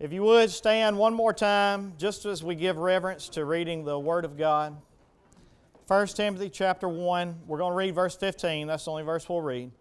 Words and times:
If 0.00 0.12
you 0.12 0.22
would 0.22 0.50
stand 0.50 0.96
one 0.96 1.12
more 1.12 1.32
time, 1.32 1.94
just 1.98 2.24
as 2.24 2.44
we 2.44 2.54
give 2.54 2.78
reverence 2.78 3.28
to 3.30 3.44
reading 3.44 3.84
the 3.84 3.98
Word 3.98 4.24
of 4.24 4.38
God. 4.38 4.76
1 5.88 6.06
Timothy 6.08 6.50
chapter 6.50 6.88
1, 6.88 7.40
we're 7.48 7.58
going 7.58 7.72
to 7.72 7.76
read 7.76 7.96
verse 7.96 8.14
15. 8.14 8.68
That's 8.68 8.84
the 8.84 8.92
only 8.92 9.02
verse 9.02 9.28
we'll 9.28 9.40
read. 9.40 9.72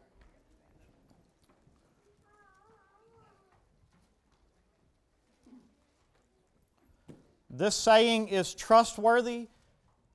This 7.51 7.75
saying 7.75 8.29
is 8.29 8.55
trustworthy 8.55 9.49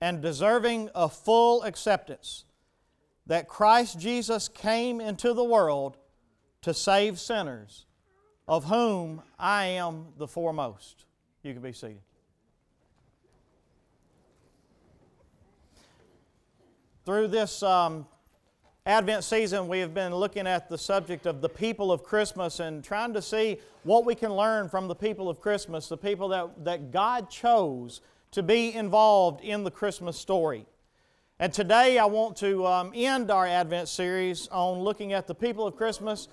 and 0.00 0.20
deserving 0.20 0.88
of 0.96 1.12
full 1.12 1.62
acceptance 1.62 2.44
that 3.28 3.46
Christ 3.46 4.00
Jesus 4.00 4.48
came 4.48 5.00
into 5.00 5.32
the 5.32 5.44
world 5.44 5.96
to 6.62 6.74
save 6.74 7.20
sinners 7.20 7.86
of 8.48 8.64
whom 8.64 9.22
I 9.38 9.66
am 9.66 10.06
the 10.18 10.26
foremost. 10.26 11.04
You 11.42 11.52
can 11.52 11.62
be 11.62 11.72
seated. 11.72 12.00
Through 17.04 17.28
this 17.28 17.62
um, 17.62 18.06
Advent 18.86 19.24
season, 19.24 19.66
we 19.66 19.80
have 19.80 19.92
been 19.92 20.14
looking 20.14 20.46
at 20.46 20.68
the 20.68 20.78
subject 20.78 21.26
of 21.26 21.40
the 21.40 21.48
people 21.48 21.90
of 21.90 22.04
Christmas 22.04 22.60
and 22.60 22.82
trying 22.84 23.12
to 23.14 23.22
see 23.22 23.58
what 23.82 24.04
we 24.04 24.14
can 24.14 24.32
learn 24.32 24.68
from 24.68 24.86
the 24.86 24.94
people 24.94 25.28
of 25.28 25.40
Christmas, 25.40 25.88
the 25.88 25.96
people 25.96 26.28
that, 26.28 26.64
that 26.64 26.90
God 26.92 27.28
chose 27.28 28.00
to 28.32 28.42
be 28.42 28.72
involved 28.74 29.40
in 29.42 29.64
the 29.64 29.70
Christmas 29.70 30.16
story. 30.16 30.66
And 31.38 31.52
today 31.52 31.98
I 31.98 32.04
want 32.04 32.36
to 32.38 32.66
um, 32.66 32.92
end 32.94 33.30
our 33.30 33.46
Advent 33.46 33.88
series 33.88 34.46
on 34.48 34.78
looking 34.78 35.12
at 35.12 35.26
the 35.26 35.34
people 35.34 35.66
of 35.66 35.76
Christmas, 35.76 36.28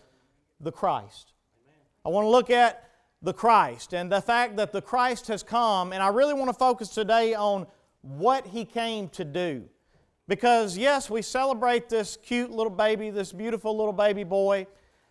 the 0.59 0.71
Christ. 0.71 1.33
I 2.09 2.11
want 2.11 2.25
to 2.25 2.29
look 2.29 2.49
at 2.49 2.89
the 3.21 3.33
Christ 3.33 3.93
and 3.93 4.11
the 4.11 4.19
fact 4.19 4.57
that 4.57 4.71
the 4.71 4.81
Christ 4.81 5.27
has 5.27 5.43
come, 5.43 5.93
and 5.93 6.01
I 6.01 6.07
really 6.07 6.33
want 6.33 6.49
to 6.49 6.55
focus 6.55 6.89
today 6.89 7.35
on 7.35 7.67
what 8.01 8.47
He 8.47 8.65
came 8.65 9.09
to 9.09 9.23
do. 9.23 9.65
Because, 10.27 10.75
yes, 10.75 11.07
we 11.07 11.21
celebrate 11.21 11.87
this 11.87 12.17
cute 12.17 12.49
little 12.49 12.71
baby, 12.71 13.11
this 13.11 13.31
beautiful 13.31 13.77
little 13.77 13.93
baby 13.93 14.23
boy. 14.23 14.65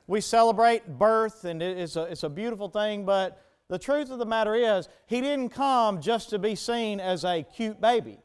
We 0.09 0.20
celebrate 0.20 0.89
birth, 0.98 1.45
and 1.45 1.62
it's 1.62 1.95
a, 1.95 2.03
it's 2.03 2.25
a 2.25 2.28
beautiful 2.28 2.69
thing, 2.69 3.05
but 3.05 3.44
the 3.69 3.78
truth 3.78 4.11
of 4.11 4.19
the 4.19 4.27
matter 4.27 4.56
is, 4.56 4.89
He 5.06 5.20
didn't 5.20 5.50
come 5.50 6.00
just 6.00 6.31
to 6.31 6.39
be 6.41 6.56
seen 6.56 6.98
as 6.98 7.25
a 7.25 7.44
cute 7.44 7.81
baby. 7.81 8.19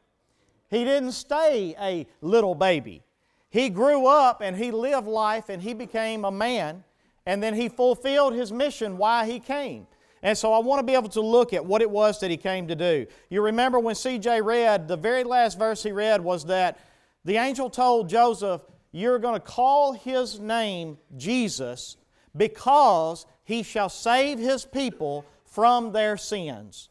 He 0.68 0.84
didn't 0.84 1.12
stay 1.12 1.76
a 1.78 2.08
little 2.20 2.56
baby. 2.56 3.04
He 3.50 3.68
grew 3.68 4.08
up 4.08 4.40
and 4.40 4.56
He 4.56 4.72
lived 4.72 5.06
life 5.06 5.48
and 5.48 5.62
He 5.62 5.74
became 5.74 6.24
a 6.24 6.32
man 6.32 6.82
and 7.26 7.42
then 7.42 7.54
he 7.54 7.68
fulfilled 7.68 8.34
his 8.34 8.52
mission 8.52 8.98
why 8.98 9.26
he 9.26 9.40
came. 9.40 9.86
And 10.22 10.36
so 10.36 10.52
I 10.52 10.58
want 10.58 10.80
to 10.80 10.86
be 10.86 10.94
able 10.94 11.10
to 11.10 11.20
look 11.20 11.52
at 11.52 11.64
what 11.64 11.82
it 11.82 11.90
was 11.90 12.20
that 12.20 12.30
he 12.30 12.38
came 12.38 12.66
to 12.68 12.74
do. 12.74 13.06
You 13.28 13.42
remember 13.42 13.78
when 13.78 13.94
CJ 13.94 14.42
read, 14.42 14.88
the 14.88 14.96
very 14.96 15.22
last 15.22 15.58
verse 15.58 15.82
he 15.82 15.92
read 15.92 16.22
was 16.22 16.46
that 16.46 16.80
the 17.24 17.36
angel 17.36 17.68
told 17.68 18.08
Joseph, 18.08 18.62
You're 18.90 19.18
going 19.18 19.34
to 19.34 19.46
call 19.46 19.92
his 19.92 20.40
name 20.40 20.96
Jesus 21.16 21.98
because 22.36 23.26
he 23.44 23.62
shall 23.62 23.90
save 23.90 24.38
his 24.38 24.64
people 24.64 25.26
from 25.44 25.92
their 25.92 26.16
sins. 26.16 26.88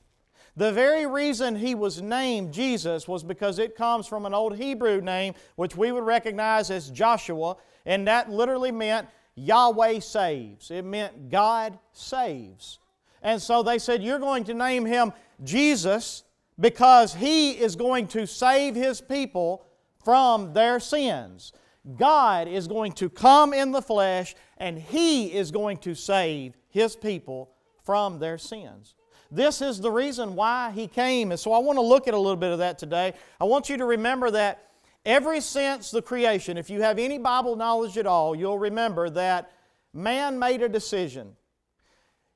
The 0.55 0.71
very 0.71 1.07
reason 1.07 1.55
he 1.55 1.73
was 1.73 2.01
named 2.01 2.53
Jesus 2.53 3.07
was 3.07 3.23
because 3.23 3.57
it 3.57 3.75
comes 3.75 4.05
from 4.05 4.27
an 4.27 4.35
old 4.35 4.55
Hebrew 4.55 5.01
name, 5.01 5.33
which 5.55 5.75
we 5.75 5.91
would 5.91 6.03
recognize 6.03 6.69
as 6.69 6.91
Joshua, 6.91 7.57
and 7.87 8.07
that 8.07 8.29
literally 8.29 8.71
meant 8.71 9.07
Yahweh 9.35 9.99
saves. 9.99 10.71
It 10.71 10.85
meant 10.85 11.29
God 11.29 11.77
saves. 11.91 12.79
And 13.21 13.41
so 13.41 13.63
they 13.63 13.79
said, 13.79 14.03
You're 14.03 14.19
going 14.19 14.43
to 14.45 14.53
name 14.53 14.85
him 14.85 15.13
Jesus 15.43 16.23
because 16.59 17.13
he 17.13 17.51
is 17.51 17.75
going 17.75 18.07
to 18.07 18.27
save 18.27 18.75
his 18.75 19.01
people 19.01 19.65
from 20.03 20.53
their 20.53 20.79
sins. 20.79 21.53
God 21.97 22.47
is 22.47 22.67
going 22.67 22.93
to 22.93 23.09
come 23.09 23.53
in 23.53 23.71
the 23.71 23.81
flesh 23.81 24.35
and 24.57 24.77
he 24.77 25.33
is 25.33 25.51
going 25.51 25.77
to 25.79 25.95
save 25.95 26.55
his 26.69 26.95
people 26.95 27.51
from 27.83 28.19
their 28.19 28.37
sins. 28.37 28.95
This 29.31 29.61
is 29.61 29.81
the 29.81 29.91
reason 29.91 30.35
why 30.35 30.71
he 30.71 30.87
came. 30.87 31.31
And 31.31 31.39
so 31.39 31.53
I 31.53 31.59
want 31.59 31.77
to 31.77 31.81
look 31.81 32.07
at 32.07 32.13
a 32.13 32.17
little 32.17 32.37
bit 32.37 32.51
of 32.51 32.59
that 32.59 32.77
today. 32.77 33.13
I 33.41 33.45
want 33.45 33.69
you 33.69 33.77
to 33.77 33.85
remember 33.85 34.29
that 34.31 34.69
Ever 35.05 35.41
since 35.41 35.91
the 35.91 36.01
creation, 36.01 36.57
if 36.57 36.69
you 36.69 36.81
have 36.81 36.97
any 36.97 37.17
Bible 37.17 37.55
knowledge 37.55 37.97
at 37.97 38.07
all, 38.07 38.35
you'll 38.35 38.59
remember 38.59 39.09
that 39.09 39.51
man 39.93 40.39
made 40.39 40.61
a 40.61 40.69
decision. 40.69 41.35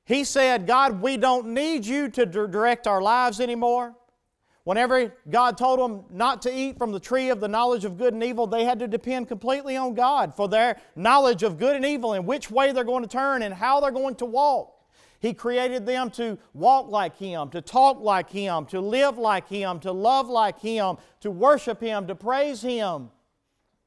He 0.04 0.24
said, 0.24 0.66
God, 0.66 1.00
we 1.00 1.16
don't 1.16 1.48
need 1.48 1.86
you 1.86 2.08
to 2.10 2.26
direct 2.26 2.86
our 2.86 3.00
lives 3.00 3.40
anymore. 3.40 3.94
Whenever 4.64 5.14
God 5.30 5.56
told 5.56 5.80
them 5.80 6.04
not 6.10 6.42
to 6.42 6.54
eat 6.54 6.76
from 6.76 6.92
the 6.92 7.00
tree 7.00 7.30
of 7.30 7.40
the 7.40 7.48
knowledge 7.48 7.86
of 7.86 7.96
good 7.96 8.12
and 8.12 8.22
evil, 8.22 8.46
they 8.46 8.64
had 8.64 8.78
to 8.80 8.86
depend 8.88 9.28
completely 9.28 9.78
on 9.78 9.94
God 9.94 10.34
for 10.34 10.46
their 10.46 10.78
knowledge 10.94 11.42
of 11.42 11.58
good 11.58 11.74
and 11.74 11.86
evil 11.86 12.12
and 12.12 12.26
which 12.26 12.50
way 12.50 12.72
they're 12.72 12.84
going 12.84 13.02
to 13.02 13.08
turn 13.08 13.40
and 13.40 13.54
how 13.54 13.80
they're 13.80 13.90
going 13.90 14.16
to 14.16 14.26
walk. 14.26 14.77
He 15.20 15.34
created 15.34 15.84
them 15.84 16.10
to 16.12 16.38
walk 16.54 16.88
like 16.90 17.16
Him, 17.16 17.50
to 17.50 17.60
talk 17.60 18.00
like 18.00 18.30
Him, 18.30 18.66
to 18.66 18.80
live 18.80 19.18
like 19.18 19.48
Him, 19.48 19.80
to 19.80 19.92
love 19.92 20.28
like 20.28 20.60
Him, 20.60 20.96
to 21.20 21.30
worship 21.30 21.80
Him, 21.80 22.06
to 22.06 22.14
praise 22.14 22.62
Him. 22.62 23.10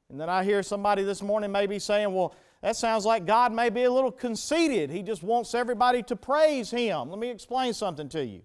And 0.09 0.19
then 0.19 0.29
I 0.29 0.43
hear 0.43 0.61
somebody 0.61 1.03
this 1.03 1.21
morning 1.21 1.51
maybe 1.51 1.79
saying, 1.79 2.13
well, 2.13 2.35
that 2.61 2.75
sounds 2.75 3.05
like 3.05 3.25
God 3.25 3.53
may 3.53 3.69
be 3.69 3.83
a 3.83 3.91
little 3.91 4.11
conceited. 4.11 4.89
He 4.89 5.01
just 5.01 5.23
wants 5.23 5.55
everybody 5.55 6.03
to 6.03 6.15
praise 6.15 6.69
Him. 6.69 7.09
Let 7.09 7.17
me 7.17 7.29
explain 7.29 7.73
something 7.73 8.09
to 8.09 8.25
you. 8.25 8.41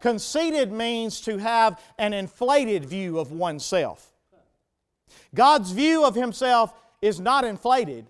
Conceited 0.00 0.72
means 0.72 1.20
to 1.22 1.38
have 1.38 1.80
an 1.96 2.12
inflated 2.12 2.84
view 2.84 3.18
of 3.18 3.32
oneself. 3.32 4.12
God's 5.34 5.70
view 5.70 6.04
of 6.04 6.14
Himself 6.14 6.74
is 7.00 7.20
not 7.20 7.44
inflated, 7.44 8.06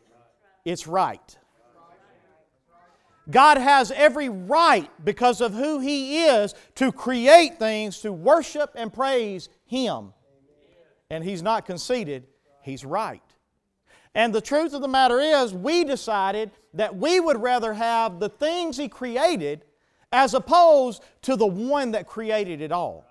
it's 0.65 0.87
right. 0.87 1.37
God 3.29 3.59
has 3.59 3.91
every 3.91 4.29
right, 4.29 4.91
because 5.05 5.41
of 5.41 5.53
who 5.53 5.81
He 5.81 6.25
is, 6.25 6.55
to 6.77 6.93
create 6.93 7.59
things 7.59 8.01
to 8.01 8.13
worship 8.13 8.71
and 8.77 8.93
praise 8.93 9.49
Him. 9.65 10.13
And 11.11 11.25
He's 11.25 11.43
not 11.43 11.67
conceited, 11.67 12.27
He's 12.63 12.85
right. 12.85 13.23
And 14.15 14.35
the 14.35 14.41
truth 14.41 14.73
of 14.73 14.81
the 14.81 14.89
matter 14.89 15.21
is, 15.21 15.53
we 15.53 15.85
decided 15.85 16.51
that 16.75 16.97
we 16.97 17.21
would 17.21 17.41
rather 17.41 17.75
have 17.75 18.21
the 18.21 18.29
things 18.29 18.77
He 18.77 18.89
created 18.89 19.65
as 20.13 20.35
opposed 20.35 21.03
to 21.23 21.37
the 21.37 21.47
one 21.47 21.91
that 21.91 22.07
created 22.07 22.61
it 22.61 22.71
all. 22.71 23.05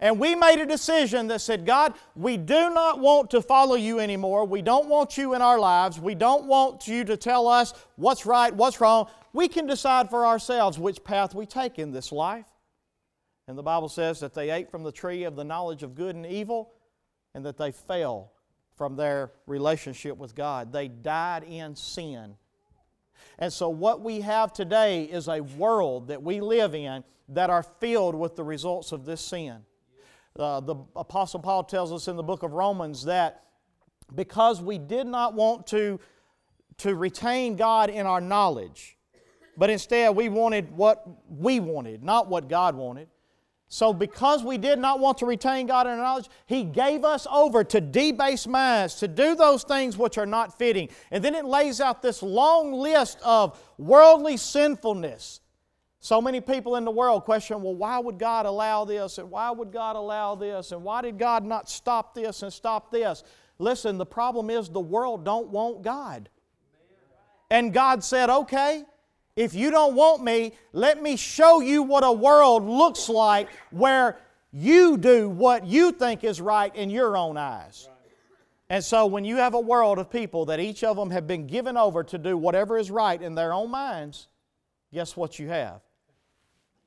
And 0.00 0.18
we 0.18 0.34
made 0.34 0.58
a 0.58 0.64
decision 0.64 1.26
that 1.26 1.42
said, 1.42 1.66
God, 1.66 1.92
we 2.16 2.38
do 2.38 2.70
not 2.70 3.00
want 3.00 3.30
to 3.32 3.42
follow 3.42 3.74
you 3.74 4.00
anymore. 4.00 4.46
We 4.46 4.62
don't 4.62 4.88
want 4.88 5.18
you 5.18 5.34
in 5.34 5.42
our 5.42 5.58
lives. 5.58 6.00
We 6.00 6.14
don't 6.14 6.46
want 6.46 6.88
you 6.88 7.04
to 7.04 7.18
tell 7.18 7.46
us 7.46 7.74
what's 7.96 8.24
right, 8.24 8.54
what's 8.54 8.80
wrong 8.80 9.08
we 9.32 9.48
can 9.48 9.66
decide 9.66 10.10
for 10.10 10.26
ourselves 10.26 10.78
which 10.78 11.04
path 11.04 11.34
we 11.34 11.46
take 11.46 11.78
in 11.78 11.92
this 11.92 12.12
life. 12.12 12.46
And 13.46 13.58
the 13.58 13.62
Bible 13.62 13.88
says 13.88 14.20
that 14.20 14.34
they 14.34 14.50
ate 14.50 14.70
from 14.70 14.82
the 14.82 14.92
tree 14.92 15.24
of 15.24 15.36
the 15.36 15.44
knowledge 15.44 15.82
of 15.82 15.94
good 15.94 16.14
and 16.14 16.26
evil 16.26 16.72
and 17.34 17.44
that 17.44 17.56
they 17.56 17.72
fell 17.72 18.32
from 18.76 18.96
their 18.96 19.32
relationship 19.46 20.16
with 20.16 20.34
God. 20.34 20.72
They 20.72 20.88
died 20.88 21.44
in 21.44 21.76
sin. 21.76 22.36
And 23.38 23.52
so, 23.52 23.68
what 23.68 24.02
we 24.02 24.20
have 24.20 24.52
today 24.52 25.04
is 25.04 25.28
a 25.28 25.40
world 25.40 26.08
that 26.08 26.22
we 26.22 26.40
live 26.40 26.74
in 26.74 27.04
that 27.28 27.50
are 27.50 27.62
filled 27.62 28.14
with 28.14 28.36
the 28.36 28.44
results 28.44 28.92
of 28.92 29.04
this 29.04 29.20
sin. 29.20 29.58
Uh, 30.38 30.60
the 30.60 30.76
Apostle 30.96 31.40
Paul 31.40 31.64
tells 31.64 31.92
us 31.92 32.08
in 32.08 32.16
the 32.16 32.22
book 32.22 32.42
of 32.42 32.52
Romans 32.52 33.04
that 33.04 33.44
because 34.14 34.60
we 34.60 34.78
did 34.78 35.06
not 35.06 35.34
want 35.34 35.66
to, 35.68 36.00
to 36.78 36.94
retain 36.94 37.56
God 37.56 37.90
in 37.90 38.06
our 38.06 38.20
knowledge, 38.20 38.96
but 39.60 39.68
instead, 39.68 40.16
we 40.16 40.30
wanted 40.30 40.74
what 40.74 41.06
we 41.28 41.60
wanted, 41.60 42.02
not 42.02 42.28
what 42.28 42.48
God 42.48 42.74
wanted. 42.74 43.08
So, 43.68 43.92
because 43.92 44.42
we 44.42 44.56
did 44.56 44.78
not 44.78 45.00
want 45.00 45.18
to 45.18 45.26
retain 45.26 45.66
God 45.66 45.86
in 45.86 45.92
our 45.92 45.98
knowledge, 45.98 46.30
He 46.46 46.64
gave 46.64 47.04
us 47.04 47.26
over 47.30 47.62
to 47.64 47.78
debased 47.78 48.48
minds 48.48 48.94
to 49.00 49.06
do 49.06 49.34
those 49.34 49.62
things 49.64 49.98
which 49.98 50.16
are 50.16 50.24
not 50.24 50.56
fitting. 50.56 50.88
And 51.10 51.22
then 51.22 51.34
it 51.34 51.44
lays 51.44 51.78
out 51.78 52.00
this 52.00 52.22
long 52.22 52.72
list 52.72 53.18
of 53.22 53.62
worldly 53.76 54.38
sinfulness. 54.38 55.40
So 55.98 56.22
many 56.22 56.40
people 56.40 56.76
in 56.76 56.86
the 56.86 56.90
world 56.90 57.26
question, 57.26 57.60
well, 57.60 57.74
why 57.74 57.98
would 57.98 58.18
God 58.18 58.46
allow 58.46 58.86
this? 58.86 59.18
And 59.18 59.30
why 59.30 59.50
would 59.50 59.72
God 59.72 59.94
allow 59.94 60.36
this? 60.36 60.72
And 60.72 60.82
why 60.82 61.02
did 61.02 61.18
God 61.18 61.44
not 61.44 61.68
stop 61.68 62.14
this 62.14 62.42
and 62.42 62.50
stop 62.50 62.90
this? 62.90 63.24
Listen, 63.58 63.98
the 63.98 64.06
problem 64.06 64.48
is 64.48 64.70
the 64.70 64.80
world 64.80 65.22
don't 65.22 65.48
want 65.48 65.82
God. 65.82 66.30
And 67.50 67.74
God 67.74 68.02
said, 68.02 68.30
okay, 68.30 68.84
if 69.40 69.54
you 69.54 69.70
don't 69.70 69.94
want 69.94 70.22
me, 70.22 70.52
let 70.72 71.02
me 71.02 71.16
show 71.16 71.60
you 71.60 71.82
what 71.82 72.04
a 72.04 72.12
world 72.12 72.64
looks 72.64 73.08
like 73.08 73.48
where 73.70 74.18
you 74.52 74.98
do 74.98 75.28
what 75.28 75.64
you 75.64 75.92
think 75.92 76.24
is 76.24 76.40
right 76.40 76.74
in 76.74 76.90
your 76.90 77.16
own 77.16 77.36
eyes. 77.36 77.88
And 78.68 78.84
so, 78.84 79.06
when 79.06 79.24
you 79.24 79.36
have 79.36 79.54
a 79.54 79.60
world 79.60 79.98
of 79.98 80.10
people 80.10 80.44
that 80.46 80.60
each 80.60 80.84
of 80.84 80.96
them 80.96 81.10
have 81.10 81.26
been 81.26 81.46
given 81.46 81.76
over 81.76 82.04
to 82.04 82.18
do 82.18 82.36
whatever 82.36 82.78
is 82.78 82.90
right 82.90 83.20
in 83.20 83.34
their 83.34 83.52
own 83.52 83.70
minds, 83.70 84.28
guess 84.92 85.16
what 85.16 85.38
you 85.38 85.48
have? 85.48 85.80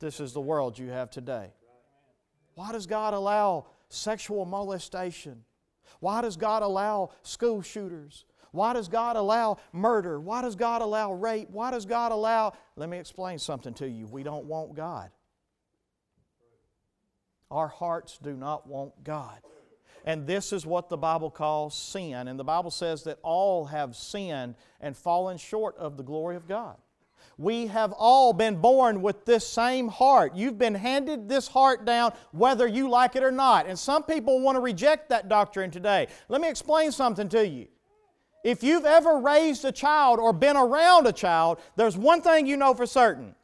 this 0.03 0.19
is 0.19 0.33
the 0.33 0.41
world 0.41 0.77
you 0.77 0.89
have 0.89 1.09
today. 1.09 1.47
Why 2.55 2.73
does 2.73 2.85
God 2.85 3.13
allow 3.13 3.67
sexual 3.87 4.45
molestation? 4.45 5.45
Why 6.01 6.21
does 6.21 6.35
God 6.35 6.61
allow 6.61 7.11
school 7.23 7.61
shooters? 7.61 8.25
Why 8.53 8.73
does 8.73 8.87
God 8.87 9.15
allow 9.15 9.57
murder? 9.71 10.19
Why 10.19 10.43
does 10.43 10.55
God 10.55 10.83
allow 10.83 11.11
rape? 11.11 11.49
Why 11.49 11.71
does 11.71 11.87
God 11.87 12.11
allow. 12.11 12.53
Let 12.75 12.87
me 12.87 12.99
explain 12.99 13.39
something 13.39 13.73
to 13.75 13.89
you. 13.89 14.05
We 14.05 14.21
don't 14.21 14.45
want 14.45 14.75
God. 14.75 15.09
Our 17.49 17.67
hearts 17.67 18.19
do 18.21 18.33
not 18.35 18.67
want 18.67 19.03
God. 19.03 19.39
And 20.05 20.27
this 20.27 20.53
is 20.53 20.67
what 20.67 20.87
the 20.87 20.97
Bible 20.97 21.31
calls 21.31 21.73
sin. 21.73 22.27
And 22.27 22.39
the 22.39 22.43
Bible 22.43 22.69
says 22.69 23.03
that 23.05 23.17
all 23.23 23.65
have 23.65 23.95
sinned 23.95 24.53
and 24.79 24.95
fallen 24.95 25.37
short 25.37 25.75
of 25.77 25.97
the 25.97 26.03
glory 26.03 26.35
of 26.35 26.47
God. 26.47 26.77
We 27.39 27.65
have 27.67 27.91
all 27.97 28.33
been 28.33 28.57
born 28.57 29.01
with 29.01 29.25
this 29.25 29.47
same 29.47 29.87
heart. 29.87 30.35
You've 30.35 30.59
been 30.59 30.75
handed 30.75 31.27
this 31.27 31.47
heart 31.47 31.85
down 31.85 32.13
whether 32.31 32.67
you 32.67 32.87
like 32.87 33.15
it 33.15 33.23
or 33.23 33.31
not. 33.31 33.65
And 33.65 33.79
some 33.79 34.03
people 34.03 34.41
want 34.41 34.57
to 34.57 34.59
reject 34.59 35.09
that 35.09 35.27
doctrine 35.27 35.71
today. 35.71 36.07
Let 36.29 36.39
me 36.39 36.49
explain 36.49 36.91
something 36.91 37.29
to 37.29 37.47
you. 37.47 37.67
If 38.43 38.61
you've 38.61 38.85
ever 38.85 39.19
raised 39.19 39.63
a 39.63 39.71
child 39.71 40.19
or 40.19 40.33
been 40.33 40.57
around 40.57 41.07
a 41.07 41.13
child, 41.13 41.59
there's 41.75 41.97
one 41.97 42.21
thing 42.21 42.45
you 42.45 42.57
know 42.57 42.73
for 42.73 42.85
certain. 42.85 43.35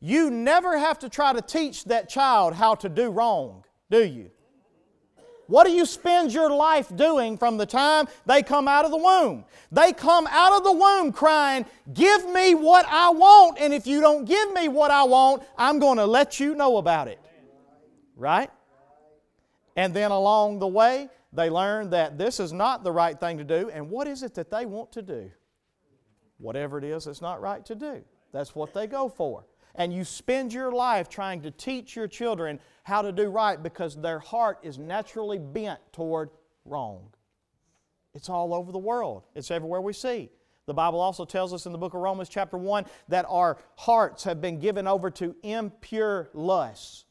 You 0.00 0.30
never 0.30 0.78
have 0.78 0.98
to 1.00 1.08
try 1.08 1.32
to 1.32 1.42
teach 1.42 1.84
that 1.84 2.08
child 2.08 2.54
how 2.54 2.74
to 2.76 2.88
do 2.88 3.10
wrong, 3.10 3.64
do 3.90 4.04
you? 4.04 4.30
What 5.46 5.64
do 5.64 5.72
you 5.72 5.86
spend 5.86 6.32
your 6.32 6.50
life 6.50 6.94
doing 6.96 7.38
from 7.38 7.56
the 7.56 7.66
time 7.66 8.08
they 8.24 8.42
come 8.42 8.66
out 8.66 8.84
of 8.84 8.90
the 8.90 8.96
womb? 8.96 9.44
They 9.70 9.92
come 9.92 10.26
out 10.28 10.56
of 10.56 10.64
the 10.64 10.72
womb 10.72 11.12
crying, 11.12 11.64
Give 11.92 12.28
me 12.30 12.54
what 12.54 12.84
I 12.88 13.10
want, 13.10 13.58
and 13.60 13.72
if 13.72 13.86
you 13.86 14.00
don't 14.00 14.24
give 14.24 14.52
me 14.52 14.68
what 14.68 14.90
I 14.90 15.04
want, 15.04 15.44
I'm 15.56 15.78
going 15.78 15.98
to 15.98 16.06
let 16.06 16.40
you 16.40 16.54
know 16.54 16.78
about 16.78 17.08
it. 17.08 17.20
Right? 18.16 18.50
And 19.76 19.94
then 19.94 20.10
along 20.10 20.58
the 20.58 20.66
way, 20.66 21.08
they 21.36 21.50
learn 21.50 21.90
that 21.90 22.18
this 22.18 22.40
is 22.40 22.52
not 22.52 22.82
the 22.82 22.90
right 22.90 23.18
thing 23.18 23.38
to 23.38 23.44
do, 23.44 23.70
and 23.70 23.90
what 23.90 24.08
is 24.08 24.22
it 24.22 24.34
that 24.34 24.50
they 24.50 24.66
want 24.66 24.90
to 24.92 25.02
do? 25.02 25.30
Whatever 26.38 26.78
it 26.78 26.84
is 26.84 27.06
it's 27.06 27.22
not 27.22 27.40
right 27.40 27.64
to 27.66 27.74
do. 27.74 28.02
That's 28.32 28.54
what 28.54 28.74
they 28.74 28.86
go 28.86 29.08
for. 29.08 29.46
And 29.74 29.92
you 29.92 30.04
spend 30.04 30.52
your 30.52 30.72
life 30.72 31.08
trying 31.08 31.42
to 31.42 31.50
teach 31.50 31.94
your 31.94 32.08
children 32.08 32.58
how 32.84 33.02
to 33.02 33.12
do 33.12 33.28
right 33.28 33.62
because 33.62 33.94
their 33.94 34.18
heart 34.18 34.58
is 34.62 34.78
naturally 34.78 35.38
bent 35.38 35.80
toward 35.92 36.30
wrong. 36.64 37.10
It's 38.14 38.30
all 38.30 38.54
over 38.54 38.72
the 38.72 38.78
world, 38.78 39.24
it's 39.34 39.50
everywhere 39.50 39.80
we 39.80 39.92
see. 39.92 40.30
The 40.66 40.74
Bible 40.74 41.00
also 41.00 41.24
tells 41.24 41.52
us 41.52 41.66
in 41.66 41.72
the 41.72 41.78
book 41.78 41.94
of 41.94 42.00
Romans, 42.00 42.28
chapter 42.28 42.58
1, 42.58 42.86
that 43.08 43.24
our 43.28 43.58
hearts 43.76 44.24
have 44.24 44.40
been 44.40 44.58
given 44.58 44.88
over 44.88 45.10
to 45.12 45.36
impure 45.44 46.28
lusts 46.34 47.05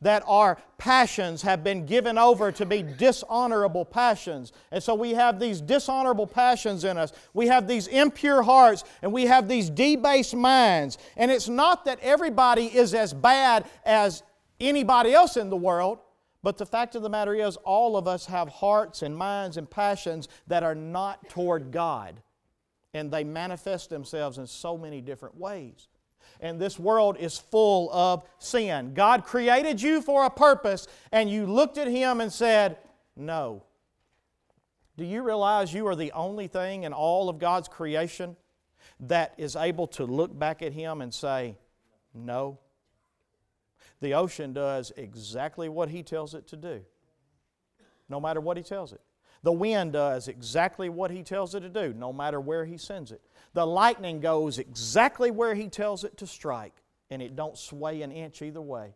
that 0.00 0.22
our 0.26 0.58
passions 0.76 1.42
have 1.42 1.64
been 1.64 1.84
given 1.84 2.18
over 2.18 2.52
to 2.52 2.64
be 2.64 2.82
dishonorable 2.82 3.84
passions. 3.84 4.52
And 4.70 4.82
so 4.82 4.94
we 4.94 5.14
have 5.14 5.40
these 5.40 5.60
dishonorable 5.60 6.26
passions 6.26 6.84
in 6.84 6.96
us. 6.96 7.12
We 7.34 7.48
have 7.48 7.66
these 7.66 7.88
impure 7.88 8.42
hearts 8.42 8.84
and 9.02 9.12
we 9.12 9.26
have 9.26 9.48
these 9.48 9.70
debased 9.70 10.36
minds. 10.36 10.98
And 11.16 11.30
it's 11.30 11.48
not 11.48 11.84
that 11.86 11.98
everybody 12.00 12.66
is 12.66 12.94
as 12.94 13.12
bad 13.12 13.66
as 13.84 14.22
anybody 14.60 15.12
else 15.12 15.36
in 15.36 15.50
the 15.50 15.56
world. 15.56 15.98
But 16.44 16.56
the 16.56 16.66
fact 16.66 16.94
of 16.94 17.02
the 17.02 17.10
matter 17.10 17.34
is, 17.34 17.56
all 17.56 17.96
of 17.96 18.06
us 18.06 18.26
have 18.26 18.48
hearts 18.48 19.02
and 19.02 19.16
minds 19.16 19.56
and 19.56 19.68
passions 19.68 20.28
that 20.46 20.62
are 20.62 20.74
not 20.74 21.28
toward 21.28 21.72
God. 21.72 22.22
And 22.94 23.10
they 23.10 23.24
manifest 23.24 23.90
themselves 23.90 24.38
in 24.38 24.46
so 24.46 24.78
many 24.78 25.00
different 25.00 25.36
ways. 25.36 25.88
And 26.40 26.60
this 26.60 26.78
world 26.78 27.16
is 27.18 27.38
full 27.38 27.90
of 27.92 28.24
sin. 28.38 28.94
God 28.94 29.24
created 29.24 29.82
you 29.82 30.00
for 30.00 30.24
a 30.24 30.30
purpose, 30.30 30.86
and 31.10 31.28
you 31.28 31.46
looked 31.46 31.78
at 31.78 31.88
Him 31.88 32.20
and 32.20 32.32
said, 32.32 32.78
No. 33.16 33.64
Do 34.96 35.04
you 35.04 35.22
realize 35.22 35.72
you 35.72 35.86
are 35.86 35.96
the 35.96 36.12
only 36.12 36.48
thing 36.48 36.84
in 36.84 36.92
all 36.92 37.28
of 37.28 37.38
God's 37.38 37.68
creation 37.68 38.36
that 39.00 39.34
is 39.36 39.56
able 39.56 39.86
to 39.88 40.04
look 40.04 40.36
back 40.36 40.62
at 40.62 40.72
Him 40.72 41.00
and 41.00 41.12
say, 41.12 41.56
No? 42.14 42.58
The 44.00 44.14
ocean 44.14 44.52
does 44.52 44.92
exactly 44.96 45.68
what 45.68 45.88
he 45.88 46.02
tells 46.02 46.34
it 46.34 46.46
to 46.48 46.56
do, 46.56 46.82
no 48.08 48.20
matter 48.20 48.40
what 48.40 48.56
he 48.56 48.62
tells 48.62 48.92
it. 48.92 49.00
The 49.42 49.52
wind 49.52 49.92
does 49.92 50.28
exactly 50.28 50.88
what 50.88 51.10
he 51.10 51.22
tells 51.22 51.54
it 51.54 51.60
to 51.60 51.68
do, 51.68 51.94
no 51.94 52.12
matter 52.12 52.40
where 52.40 52.64
he 52.64 52.76
sends 52.76 53.12
it. 53.12 53.20
The 53.54 53.66
lightning 53.66 54.20
goes 54.20 54.58
exactly 54.58 55.30
where 55.30 55.54
he 55.54 55.68
tells 55.68 56.04
it 56.04 56.16
to 56.18 56.26
strike, 56.26 56.74
and 57.10 57.22
it 57.22 57.36
don't 57.36 57.56
sway 57.56 58.02
an 58.02 58.12
inch 58.12 58.42
either 58.42 58.60
way. 58.60 58.94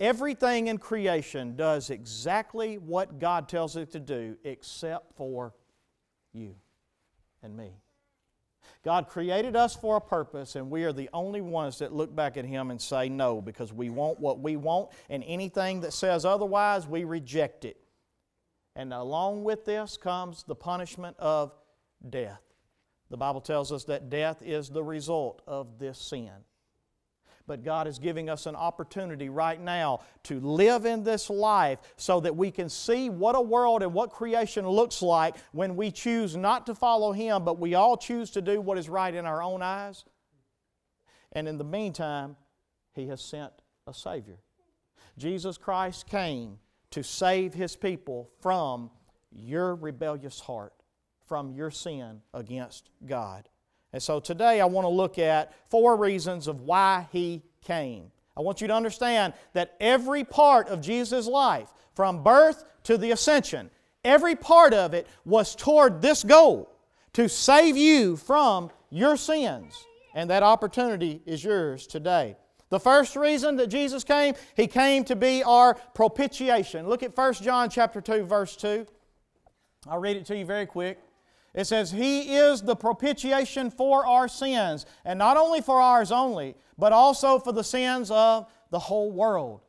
Everything 0.00 0.66
in 0.66 0.78
creation 0.78 1.56
does 1.56 1.90
exactly 1.90 2.78
what 2.78 3.18
God 3.18 3.48
tells 3.48 3.76
it 3.76 3.92
to 3.92 4.00
do, 4.00 4.36
except 4.44 5.16
for 5.16 5.54
you 6.32 6.56
and 7.42 7.56
me. 7.56 7.74
God 8.82 9.08
created 9.08 9.56
us 9.56 9.74
for 9.74 9.96
a 9.96 10.00
purpose, 10.00 10.56
and 10.56 10.70
we 10.70 10.84
are 10.84 10.92
the 10.92 11.08
only 11.12 11.40
ones 11.40 11.78
that 11.78 11.92
look 11.92 12.14
back 12.14 12.36
at 12.36 12.44
Him 12.44 12.70
and 12.70 12.80
say 12.80 13.08
no 13.08 13.40
because 13.40 13.72
we 13.72 13.88
want 13.88 14.20
what 14.20 14.40
we 14.40 14.56
want, 14.56 14.90
and 15.08 15.22
anything 15.26 15.80
that 15.80 15.92
says 15.92 16.24
otherwise, 16.24 16.86
we 16.86 17.04
reject 17.04 17.64
it. 17.64 17.78
And 18.76 18.92
along 18.92 19.44
with 19.44 19.64
this 19.64 19.96
comes 19.96 20.42
the 20.42 20.54
punishment 20.54 21.16
of 21.18 21.52
death. 22.08 22.42
The 23.10 23.16
Bible 23.16 23.40
tells 23.40 23.70
us 23.72 23.84
that 23.84 24.10
death 24.10 24.42
is 24.42 24.68
the 24.68 24.82
result 24.82 25.42
of 25.46 25.78
this 25.78 25.98
sin. 25.98 26.30
But 27.46 27.62
God 27.62 27.86
is 27.86 27.98
giving 27.98 28.30
us 28.30 28.46
an 28.46 28.56
opportunity 28.56 29.28
right 29.28 29.60
now 29.60 30.00
to 30.24 30.40
live 30.40 30.86
in 30.86 31.02
this 31.02 31.28
life 31.28 31.78
so 31.96 32.20
that 32.20 32.34
we 32.34 32.50
can 32.50 32.70
see 32.70 33.10
what 33.10 33.36
a 33.36 33.40
world 33.40 33.82
and 33.82 33.92
what 33.92 34.10
creation 34.10 34.66
looks 34.66 35.02
like 35.02 35.36
when 35.52 35.76
we 35.76 35.90
choose 35.90 36.36
not 36.36 36.64
to 36.66 36.74
follow 36.74 37.12
Him, 37.12 37.44
but 37.44 37.58
we 37.58 37.74
all 37.74 37.98
choose 37.98 38.30
to 38.30 38.40
do 38.40 38.60
what 38.62 38.78
is 38.78 38.88
right 38.88 39.14
in 39.14 39.26
our 39.26 39.42
own 39.42 39.60
eyes. 39.60 40.04
And 41.32 41.46
in 41.46 41.58
the 41.58 41.64
meantime, 41.64 42.36
He 42.94 43.08
has 43.08 43.20
sent 43.20 43.52
a 43.86 43.92
Savior. 43.92 44.38
Jesus 45.18 45.58
Christ 45.58 46.06
came 46.06 46.58
to 46.92 47.02
save 47.02 47.52
His 47.52 47.76
people 47.76 48.30
from 48.40 48.90
your 49.30 49.74
rebellious 49.74 50.40
heart, 50.40 50.73
from 51.26 51.52
your 51.52 51.70
sin 51.70 52.20
against 52.32 52.90
God. 53.06 53.48
And 53.92 54.02
so 54.02 54.20
today 54.20 54.60
I 54.60 54.66
want 54.66 54.84
to 54.84 54.90
look 54.90 55.18
at 55.18 55.52
four 55.70 55.96
reasons 55.96 56.48
of 56.48 56.60
why 56.60 57.08
He 57.12 57.42
came. 57.64 58.10
I 58.36 58.40
want 58.40 58.60
you 58.60 58.66
to 58.66 58.74
understand 58.74 59.34
that 59.52 59.76
every 59.80 60.24
part 60.24 60.68
of 60.68 60.80
Jesus' 60.80 61.26
life, 61.26 61.68
from 61.94 62.22
birth 62.24 62.64
to 62.84 62.98
the 62.98 63.12
ascension, 63.12 63.70
every 64.04 64.34
part 64.34 64.74
of 64.74 64.94
it 64.94 65.06
was 65.24 65.54
toward 65.54 66.02
this 66.02 66.24
goal 66.24 66.70
to 67.12 67.28
save 67.28 67.76
you 67.76 68.16
from 68.16 68.70
your 68.90 69.16
sins. 69.16 69.74
And 70.14 70.28
that 70.30 70.42
opportunity 70.42 71.22
is 71.24 71.42
yours 71.42 71.86
today. 71.86 72.36
The 72.70 72.80
first 72.80 73.14
reason 73.14 73.56
that 73.56 73.68
Jesus 73.68 74.02
came, 74.02 74.34
He 74.56 74.66
came 74.66 75.04
to 75.04 75.14
be 75.14 75.42
our 75.44 75.74
propitiation. 75.94 76.88
Look 76.88 77.04
at 77.04 77.16
1 77.16 77.34
John 77.34 77.70
chapter 77.70 78.00
2, 78.00 78.24
verse 78.24 78.56
2. 78.56 78.86
I'll 79.86 80.00
read 80.00 80.16
it 80.16 80.26
to 80.26 80.36
you 80.36 80.44
very 80.44 80.66
quick. 80.66 80.98
It 81.54 81.66
says, 81.66 81.90
He 81.90 82.36
is 82.36 82.62
the 82.62 82.74
propitiation 82.74 83.70
for 83.70 84.04
our 84.04 84.28
sins, 84.28 84.86
and 85.04 85.18
not 85.18 85.36
only 85.36 85.60
for 85.60 85.80
ours 85.80 86.10
only, 86.10 86.56
but 86.76 86.92
also 86.92 87.38
for 87.38 87.52
the 87.52 87.62
sins 87.62 88.10
of 88.10 88.50
the 88.70 88.78
whole 88.78 89.12
world. 89.12 89.60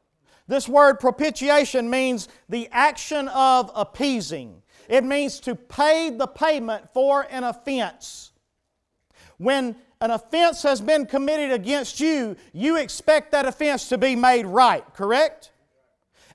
This 0.47 0.67
word 0.67 0.99
propitiation 0.99 1.89
means 1.89 2.27
the 2.49 2.67
action 2.71 3.27
of 3.29 3.71
appeasing. 3.75 4.61
It 4.87 5.03
means 5.03 5.39
to 5.41 5.55
pay 5.55 6.09
the 6.11 6.27
payment 6.27 6.91
for 6.93 7.27
an 7.29 7.43
offense. 7.43 8.31
When 9.37 9.75
an 10.01 10.11
offense 10.11 10.63
has 10.63 10.81
been 10.81 11.05
committed 11.05 11.51
against 11.51 11.99
you, 11.99 12.35
you 12.53 12.77
expect 12.77 13.31
that 13.31 13.45
offense 13.45 13.89
to 13.89 13.97
be 13.97 14.15
made 14.15 14.45
right, 14.45 14.85
correct? 14.93 15.51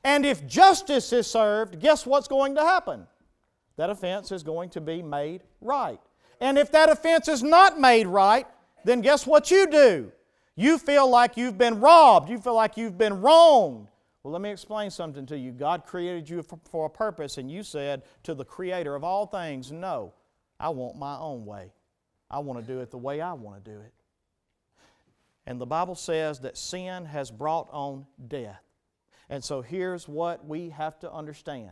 And 0.03 0.25
if 0.25 0.47
justice 0.47 1.13
is 1.13 1.27
served, 1.27 1.79
guess 1.79 2.07
what's 2.07 2.27
going 2.27 2.55
to 2.57 2.63
happen? 2.63 3.07
That 3.81 3.89
offense 3.89 4.31
is 4.31 4.43
going 4.43 4.69
to 4.69 4.81
be 4.83 5.01
made 5.01 5.41
right. 5.63 5.99
And 6.39 6.59
if 6.59 6.71
that 6.73 6.91
offense 6.91 7.29
is 7.29 7.43
not 7.43 7.81
made 7.81 8.07
right, 8.07 8.47
then 8.85 9.01
guess 9.01 9.27
what 9.27 9.51
you 9.51 9.67
do? 9.71 10.13
You 10.55 10.77
feel 10.77 11.09
like 11.09 11.39
you've 11.39 11.57
been 11.57 11.81
robbed. 11.81 12.29
You 12.29 12.37
feel 12.37 12.55
like 12.55 12.77
you've 12.77 12.99
been 12.99 13.23
wronged. 13.23 13.89
Well, 14.23 14.33
let 14.33 14.43
me 14.43 14.51
explain 14.51 14.91
something 14.91 15.25
to 15.25 15.39
you. 15.39 15.53
God 15.53 15.87
created 15.87 16.29
you 16.29 16.43
for, 16.71 16.85
a 16.85 16.91
purpose, 16.91 17.39
and 17.39 17.51
you 17.51 17.63
said 17.63 18.03
to 18.25 18.35
the 18.35 18.45
Creator 18.45 18.95
of 18.95 19.03
all 19.03 19.25
things, 19.25 19.73
No, 19.73 20.13
I 20.59 20.69
want 20.69 20.99
my 20.99 21.17
own 21.17 21.47
way. 21.47 21.73
I 22.31 22.41
want 22.41 22.61
to 22.61 22.71
do 22.71 22.81
it 22.81 22.91
the 22.91 22.99
way 22.99 23.23
I 23.23 23.33
want 23.33 23.65
to 23.65 23.71
do 23.71 23.81
it. 23.81 23.95
And 25.47 25.59
the 25.59 25.65
Bible 25.65 25.95
says 25.95 26.41
that 26.41 26.59
sin 26.59 27.07
has 27.07 27.31
brought 27.31 27.71
on 27.73 28.05
death. 28.29 28.61
And 29.31 29.43
so 29.43 29.63
here's 29.63 30.07
what 30.07 30.45
we 30.45 30.69
have 30.69 30.99
to 30.99 31.11
understand 31.11 31.71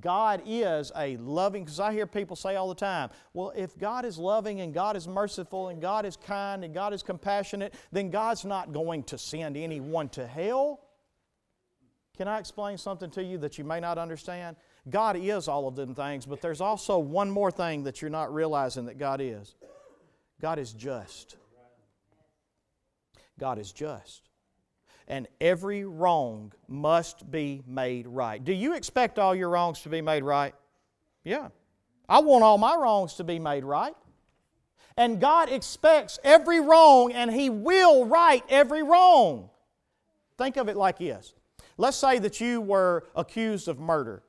God 0.00 0.42
is 0.46 0.90
a 0.96 1.16
loving, 1.18 1.64
because 1.64 1.80
I 1.80 1.92
hear 1.92 2.06
people 2.06 2.34
say 2.34 2.56
all 2.56 2.68
the 2.68 2.74
time, 2.74 3.10
well, 3.34 3.52
if 3.54 3.78
God 3.78 4.04
is 4.04 4.18
loving 4.18 4.60
and 4.60 4.72
God 4.72 4.96
is 4.96 5.06
merciful 5.06 5.68
and 5.68 5.80
God 5.82 6.06
is 6.06 6.16
kind 6.16 6.64
and 6.64 6.72
God 6.72 6.94
is 6.94 7.02
compassionate, 7.02 7.74
then 7.92 8.10
God's 8.10 8.44
not 8.44 8.72
going 8.72 9.02
to 9.04 9.18
send 9.18 9.56
anyone 9.56 10.08
to 10.10 10.26
hell. 10.26 10.80
Can 12.16 12.28
I 12.28 12.38
explain 12.38 12.78
something 12.78 13.10
to 13.10 13.22
you 13.22 13.38
that 13.38 13.58
you 13.58 13.64
may 13.64 13.80
not 13.80 13.98
understand? 13.98 14.56
God 14.88 15.16
is 15.16 15.48
all 15.48 15.68
of 15.68 15.76
them 15.76 15.94
things, 15.94 16.26
but 16.26 16.40
there's 16.40 16.60
also 16.60 16.98
one 16.98 17.30
more 17.30 17.50
thing 17.50 17.84
that 17.84 18.02
you're 18.02 18.10
not 18.10 18.32
realizing 18.32 18.86
that 18.86 18.98
God 18.98 19.20
is 19.20 19.54
God 20.40 20.58
is 20.58 20.72
just. 20.72 21.36
God 23.38 23.58
is 23.58 23.72
just. 23.72 24.28
And 25.12 25.28
every 25.42 25.84
wrong 25.84 26.54
must 26.68 27.30
be 27.30 27.62
made 27.66 28.06
right. 28.06 28.42
Do 28.42 28.54
you 28.54 28.74
expect 28.74 29.18
all 29.18 29.34
your 29.34 29.50
wrongs 29.50 29.82
to 29.82 29.90
be 29.90 30.00
made 30.00 30.22
right? 30.22 30.54
Yeah. 31.22 31.48
I 32.08 32.20
want 32.20 32.42
all 32.42 32.56
my 32.56 32.74
wrongs 32.74 33.12
to 33.16 33.24
be 33.24 33.38
made 33.38 33.62
right. 33.62 33.94
And 34.96 35.20
God 35.20 35.50
expects 35.50 36.18
every 36.24 36.60
wrong, 36.60 37.12
and 37.12 37.30
He 37.30 37.50
will 37.50 38.06
right 38.06 38.42
every 38.48 38.82
wrong. 38.82 39.50
Think 40.38 40.56
of 40.56 40.70
it 40.70 40.78
like 40.78 40.96
this 40.96 41.34
Let's 41.76 41.98
say 41.98 42.18
that 42.18 42.40
you 42.40 42.62
were 42.62 43.04
accused 43.14 43.68
of 43.68 43.78
murder. 43.78 44.22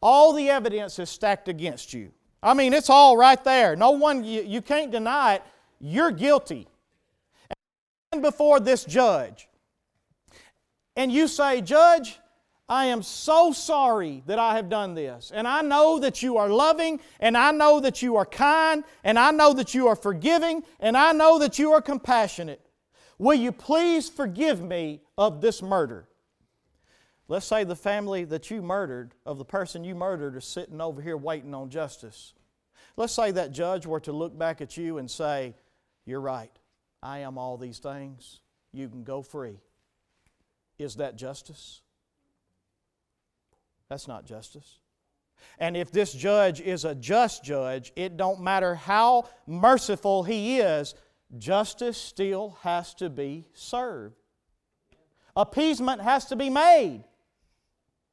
All 0.00 0.32
the 0.32 0.48
evidence 0.48 0.98
is 0.98 1.10
stacked 1.10 1.48
against 1.48 1.92
you. 1.92 2.12
I 2.42 2.54
mean, 2.54 2.72
it's 2.72 2.88
all 2.88 3.18
right 3.18 3.44
there. 3.44 3.76
No 3.76 3.90
one, 3.90 4.24
you, 4.24 4.40
you 4.40 4.62
can't 4.62 4.90
deny 4.90 5.34
it. 5.34 5.42
You're 5.78 6.12
guilty. 6.12 6.66
And 8.10 8.22
before 8.22 8.58
this 8.58 8.86
judge, 8.86 9.48
and 10.98 11.12
you 11.12 11.28
say, 11.28 11.60
Judge, 11.60 12.18
I 12.68 12.86
am 12.86 13.04
so 13.04 13.52
sorry 13.52 14.24
that 14.26 14.40
I 14.40 14.56
have 14.56 14.68
done 14.68 14.94
this. 14.94 15.30
And 15.32 15.46
I 15.46 15.62
know 15.62 16.00
that 16.00 16.24
you 16.24 16.38
are 16.38 16.48
loving, 16.48 16.98
and 17.20 17.36
I 17.36 17.52
know 17.52 17.78
that 17.78 18.02
you 18.02 18.16
are 18.16 18.26
kind, 18.26 18.82
and 19.04 19.16
I 19.16 19.30
know 19.30 19.54
that 19.54 19.74
you 19.74 19.86
are 19.86 19.94
forgiving, 19.94 20.64
and 20.80 20.96
I 20.96 21.12
know 21.12 21.38
that 21.38 21.56
you 21.56 21.70
are 21.70 21.80
compassionate. 21.80 22.60
Will 23.16 23.36
you 23.36 23.52
please 23.52 24.08
forgive 24.08 24.60
me 24.60 25.00
of 25.16 25.40
this 25.40 25.62
murder? 25.62 26.08
Let's 27.28 27.46
say 27.46 27.62
the 27.62 27.76
family 27.76 28.24
that 28.24 28.50
you 28.50 28.60
murdered, 28.60 29.14
of 29.24 29.38
the 29.38 29.44
person 29.44 29.84
you 29.84 29.94
murdered, 29.94 30.34
is 30.34 30.44
sitting 30.44 30.80
over 30.80 31.00
here 31.00 31.16
waiting 31.16 31.54
on 31.54 31.70
justice. 31.70 32.34
Let's 32.96 33.12
say 33.12 33.30
that 33.30 33.52
judge 33.52 33.86
were 33.86 34.00
to 34.00 34.12
look 34.12 34.36
back 34.36 34.60
at 34.60 34.76
you 34.76 34.98
and 34.98 35.08
say, 35.08 35.54
You're 36.04 36.20
right. 36.20 36.50
I 37.04 37.20
am 37.20 37.38
all 37.38 37.56
these 37.56 37.78
things. 37.78 38.40
You 38.72 38.88
can 38.88 39.04
go 39.04 39.22
free. 39.22 39.60
Is 40.78 40.96
that 40.96 41.16
justice? 41.16 41.82
That's 43.88 44.06
not 44.06 44.26
justice. 44.26 44.78
And 45.58 45.76
if 45.76 45.90
this 45.90 46.12
judge 46.12 46.60
is 46.60 46.84
a 46.84 46.94
just 46.94 47.42
judge, 47.44 47.92
it 47.96 48.16
don't 48.16 48.40
matter 48.40 48.74
how 48.74 49.28
merciful 49.46 50.22
he 50.22 50.60
is, 50.60 50.94
justice 51.36 51.98
still 51.98 52.58
has 52.62 52.94
to 52.94 53.08
be 53.08 53.46
served. 53.54 54.16
Appeasement 55.36 56.00
has 56.02 56.26
to 56.26 56.36
be 56.36 56.50
made. 56.50 57.04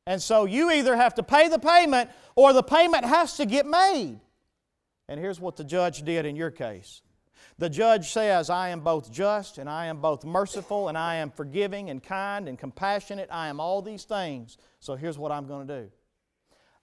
And 0.08 0.22
so 0.22 0.46
you 0.46 0.72
either 0.72 0.96
have 0.96 1.16
to 1.16 1.24
pay 1.24 1.48
the 1.48 1.60
payment 1.60 2.10
or 2.36 2.54
the 2.54 2.64
payment 2.64 3.06
has 3.06 3.38
to 3.38 3.46
get 3.46 3.66
made. 3.66 4.20
And 5.08 5.20
here's 5.20 5.40
what 5.40 5.56
the 5.56 5.64
judge 5.64 6.04
did 6.04 6.26
in 6.26 6.36
your 6.36 6.52
case. 6.52 7.02
The 7.58 7.70
judge 7.70 8.12
says, 8.12 8.50
I 8.50 8.70
am 8.70 8.82
both 8.82 9.12
just 9.12 9.58
and 9.58 9.70
I 9.70 9.86
am 9.86 10.02
both 10.02 10.26
merciful 10.26 10.90
and 10.90 10.98
I 10.98 11.16
am 11.16 11.32
forgiving 11.32 11.90
and 11.90 12.04
kind 12.04 12.50
and 12.50 12.60
compassionate. 12.60 13.30
I 13.32 13.48
am 13.48 13.62
all 13.62 13.82
these 13.82 14.04
things. 14.04 14.58
So 14.82 14.96
here's 14.96 15.18
what 15.18 15.32
I'm 15.32 15.48
going 15.48 15.68
to 15.68 15.82
do 15.84 15.92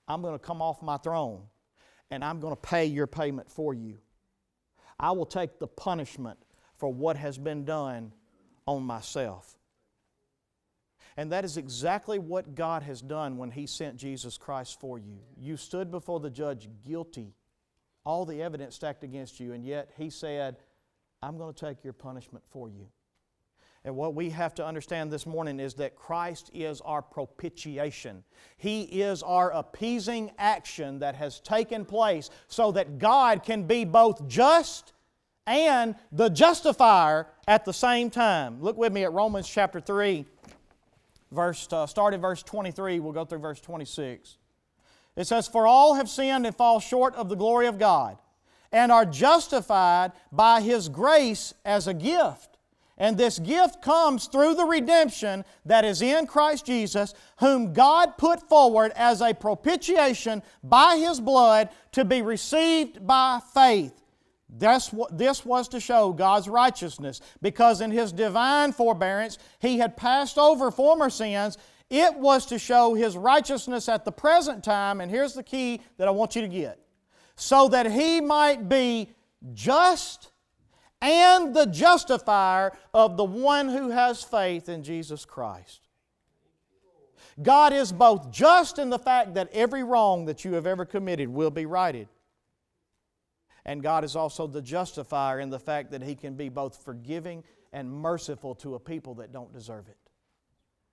I'm 0.09 0.23
going 0.23 0.35
to 0.35 0.45
come 0.45 0.63
off 0.63 0.83
my 0.83 0.97
throne 0.97 1.43
and 2.11 2.25
I'm 2.25 2.41
going 2.41 2.55
to 2.55 2.61
pay 2.61 2.87
your 2.87 3.07
payment 3.07 3.51
for 3.51 3.75
you. 3.75 3.99
I 4.99 5.11
will 5.13 5.27
take 5.27 5.59
the 5.59 5.67
punishment 5.67 6.39
for 6.77 6.93
what 6.93 7.17
has 7.17 7.37
been 7.37 7.65
done 7.65 8.13
on 8.67 8.83
myself. 8.83 9.59
And 11.17 11.33
that 11.33 11.45
is 11.45 11.57
exactly 11.59 12.19
what 12.19 12.55
God 12.55 12.83
has 12.83 13.03
done 13.03 13.37
when 13.37 13.51
He 13.51 13.67
sent 13.67 13.97
Jesus 13.97 14.39
Christ 14.39 14.81
for 14.81 14.99
you. 14.99 15.19
You 15.37 15.57
stood 15.57 15.91
before 15.91 16.21
the 16.21 16.31
judge 16.31 16.69
guilty, 16.87 17.35
all 18.05 18.25
the 18.25 18.43
evidence 18.43 18.75
stacked 18.75 19.05
against 19.05 19.41
you, 19.41 19.53
and 19.53 19.65
yet 19.65 19.91
He 19.97 20.11
said, 20.11 20.57
I'm 21.23 21.39
going 21.39 21.53
to 21.53 21.67
take 21.67 21.85
your 21.85 21.93
punishment 21.93 22.45
for 22.51 22.69
you. 22.69 22.87
And 23.85 23.97
what 23.97 24.15
we 24.15 24.31
have 24.31 24.55
to 24.55 24.67
understand 24.67 25.11
this 25.11 25.27
morning 25.27 25.59
is 25.59 25.75
that 25.75 25.97
Christ 25.97 26.51
is 26.55 26.81
our 26.83 27.03
propitiation. 27.03 28.23
He 28.57 28.83
is 28.83 29.25
our 29.25 29.51
appeasing 29.51 30.31
action 30.39 31.01
that 31.01 31.17
has 31.17 31.41
taken 31.41 31.85
place 31.85 32.31
so 32.47 32.71
that 32.73 32.99
God 32.99 33.43
can 33.43 33.65
be 33.65 33.85
both 33.85 34.29
just 34.29 34.93
and 35.49 35.97
the 36.13 36.29
justifier 36.29 37.27
at 37.49 37.65
the 37.65 37.73
same 37.73 38.09
time. 38.09 38.63
Look 38.63 38.77
with 38.77 38.93
me 38.93 39.03
at 39.03 39.13
Romans 39.13 39.49
chapter 39.49 39.81
3 39.81 40.27
verse, 41.33 41.67
uh, 41.73 41.87
start 41.87 42.15
at 42.15 42.21
verse 42.21 42.43
23, 42.43 43.01
we'll 43.01 43.13
go 43.13 43.25
through 43.25 43.39
verse 43.39 43.61
26. 43.61 44.39
It 45.17 45.27
says, 45.27 45.47
For 45.47 45.67
all 45.67 45.95
have 45.95 46.09
sinned 46.09 46.47
and 46.47 46.57
fall 46.57 46.81
short 46.81 47.15
of 47.15 47.29
the 47.29 47.37
glory 47.37 47.67
of 47.67 47.79
God, 47.79 48.19
and 48.71 48.91
are 48.91 49.05
justified 49.05 50.13
by 50.31 50.61
His 50.61 50.89
grace 50.89 51.55
as 51.65 51.87
a 51.87 51.95
gift. 51.95 52.53
And 52.99 53.17
this 53.19 53.39
gift 53.39 53.83
comes 53.83 54.27
through 54.27 54.55
the 54.55 54.65
redemption 54.65 55.45
that 55.65 55.85
is 55.85 56.03
in 56.03 56.27
Christ 56.27 56.67
Jesus, 56.67 57.15
whom 57.39 57.73
God 57.73 58.17
put 58.17 58.49
forward 58.49 58.93
as 58.95 59.21
a 59.21 59.35
propitiation 59.35 60.43
by 60.63 60.99
His 60.99 61.21
blood 61.21 61.71
to 61.93 62.05
be 62.05 62.23
received 62.23 63.05
by 63.07 63.41
faith. 63.55 64.03
This, 64.49 64.95
this 65.11 65.47
was 65.47 65.67
to 65.69 65.81
show 65.81 66.13
God's 66.13 66.47
righteousness 66.47 67.23
because 67.41 67.81
in 67.81 67.91
His 67.91 68.13
divine 68.13 68.73
forbearance 68.73 69.39
He 69.59 69.79
had 69.79 69.97
passed 69.97 70.37
over 70.37 70.71
former 70.71 71.09
sins. 71.09 71.57
It 71.93 72.19
was 72.19 72.47
to 72.47 72.59
show 72.59 72.95
His 72.95 73.19
righteousness 73.19 73.87
at 73.87 74.07
the 74.07 74.13
present 74.13 74.65
time, 74.65 75.03
and 75.03 75.11
here's 75.11 75.35
the 75.35 75.43
key 75.43 75.83
that 75.99 76.09
I 76.09 76.11
want 76.11 76.35
you 76.35 76.41
to 76.41 76.49
get 76.49 76.79
so 77.37 77.69
that 77.69 77.93
He 77.93 78.23
might 78.23 78.67
be 78.67 79.11
just 79.53 80.31
and 81.03 81.55
the 81.55 81.67
justifier 81.67 82.73
of 82.95 83.19
the 83.19 83.25
one 83.25 83.69
who 83.69 83.91
has 83.91 84.23
faith 84.23 84.71
in 84.71 84.83
Jesus 84.83 85.27
Christ. 85.27 85.81
God 87.43 87.75
is 87.75 87.93
both 87.93 88.31
just 88.31 88.79
in 88.79 88.89
the 88.89 88.99
fact 88.99 89.35
that 89.35 89.51
every 89.53 89.85
wrong 89.85 90.25
that 90.25 90.47
you 90.47 90.55
have 90.55 90.67
ever 90.67 90.87
committed 90.87 91.29
will 91.29 91.51
be 91.51 91.67
righted. 91.67 92.09
And 93.67 93.83
God 93.83 94.03
is 94.03 94.17
also 94.17 94.47
the 94.47 94.63
justifier 94.63 95.41
in 95.41 95.51
the 95.51 95.59
fact 95.59 95.91
that 95.91 96.03
He 96.03 96.15
can 96.15 96.37
be 96.37 96.49
both 96.49 96.83
forgiving 96.83 97.45
and 97.71 97.91
merciful 97.93 98.55
to 98.55 98.77
a 98.77 98.81
people 98.81 99.15
that 99.17 99.31
don't 99.31 99.53
deserve 99.53 99.89
it. 99.89 99.99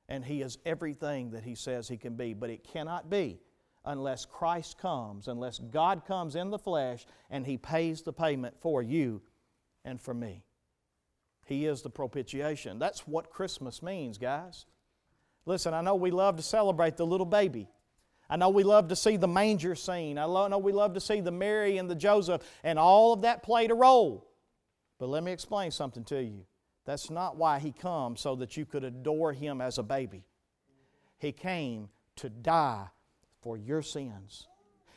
And 0.10 0.26
He 0.26 0.42
is 0.42 0.58
everything 0.66 1.32
that 1.32 1.46
He 1.46 1.56
says 1.56 1.88
He 1.88 1.96
can 1.96 2.16
be, 2.16 2.34
but 2.34 2.50
it 2.50 2.66
cannot 2.66 3.10
be 3.10 3.40
unless 3.86 4.26
Christ 4.26 4.78
comes, 4.78 5.30
unless 5.30 5.60
God 5.60 6.06
comes 6.06 6.36
in 6.36 6.50
the 6.50 6.60
flesh 6.60 7.06
and 7.30 7.46
He 7.46 7.58
pays 7.58 8.02
the 8.02 8.12
payment 8.12 8.56
for 8.60 8.84
you 8.84 9.22
and 9.86 10.02
for 10.02 10.14
me. 10.14 10.44
He 11.46 11.66
is 11.66 11.82
the 11.82 11.90
propitiation. 11.90 12.78
That's 12.78 13.08
what 13.08 13.30
Christmas 13.32 13.82
means, 13.82 14.18
guys. 14.18 14.66
Listen, 15.46 15.74
I 15.74 15.82
know 15.82 15.96
we 15.96 16.12
love 16.12 16.36
to 16.36 16.44
celebrate 16.44 16.98
the 16.98 17.06
little 17.06 17.26
baby. 17.26 17.70
I 18.30 18.36
know 18.36 18.50
we 18.50 18.64
love 18.64 18.90
to 18.90 18.96
see 18.96 19.18
the 19.18 19.28
manger 19.28 19.74
scene. 19.74 20.20
I 20.20 20.26
know 20.26 20.60
we 20.60 20.72
love 20.72 20.94
to 20.94 21.00
see 21.00 21.22
the 21.22 21.32
Mary 21.32 21.78
and 21.78 21.90
the 21.90 21.96
Joseph, 21.96 22.44
and 22.64 22.78
all 22.78 23.14
of 23.14 23.22
that 23.22 23.42
played 23.42 23.72
a 23.72 23.76
role. 23.76 24.28
But 25.00 25.10
let 25.10 25.24
me 25.24 25.32
explain 25.32 25.72
something 25.72 26.04
to 26.06 26.22
you. 26.22 26.46
That's 26.86 27.10
not 27.10 27.38
why 27.38 27.60
He 27.60 27.72
comes, 27.72 28.22
so 28.22 28.36
that 28.36 28.58
you 28.58 28.66
could 28.66 28.84
adore 28.84 29.34
Him 29.34 29.62
as 29.62 29.78
a 29.78 29.84
baby. 29.84 30.24
He 31.18 31.32
came 31.32 31.90
to 32.18 32.30
die 32.30 32.88
for 33.42 33.58
your 33.58 33.82
sins. 33.82 34.48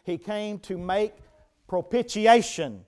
He 0.04 0.18
came 0.18 0.58
to 0.60 0.78
make 0.78 1.14
propitiation 1.68 2.84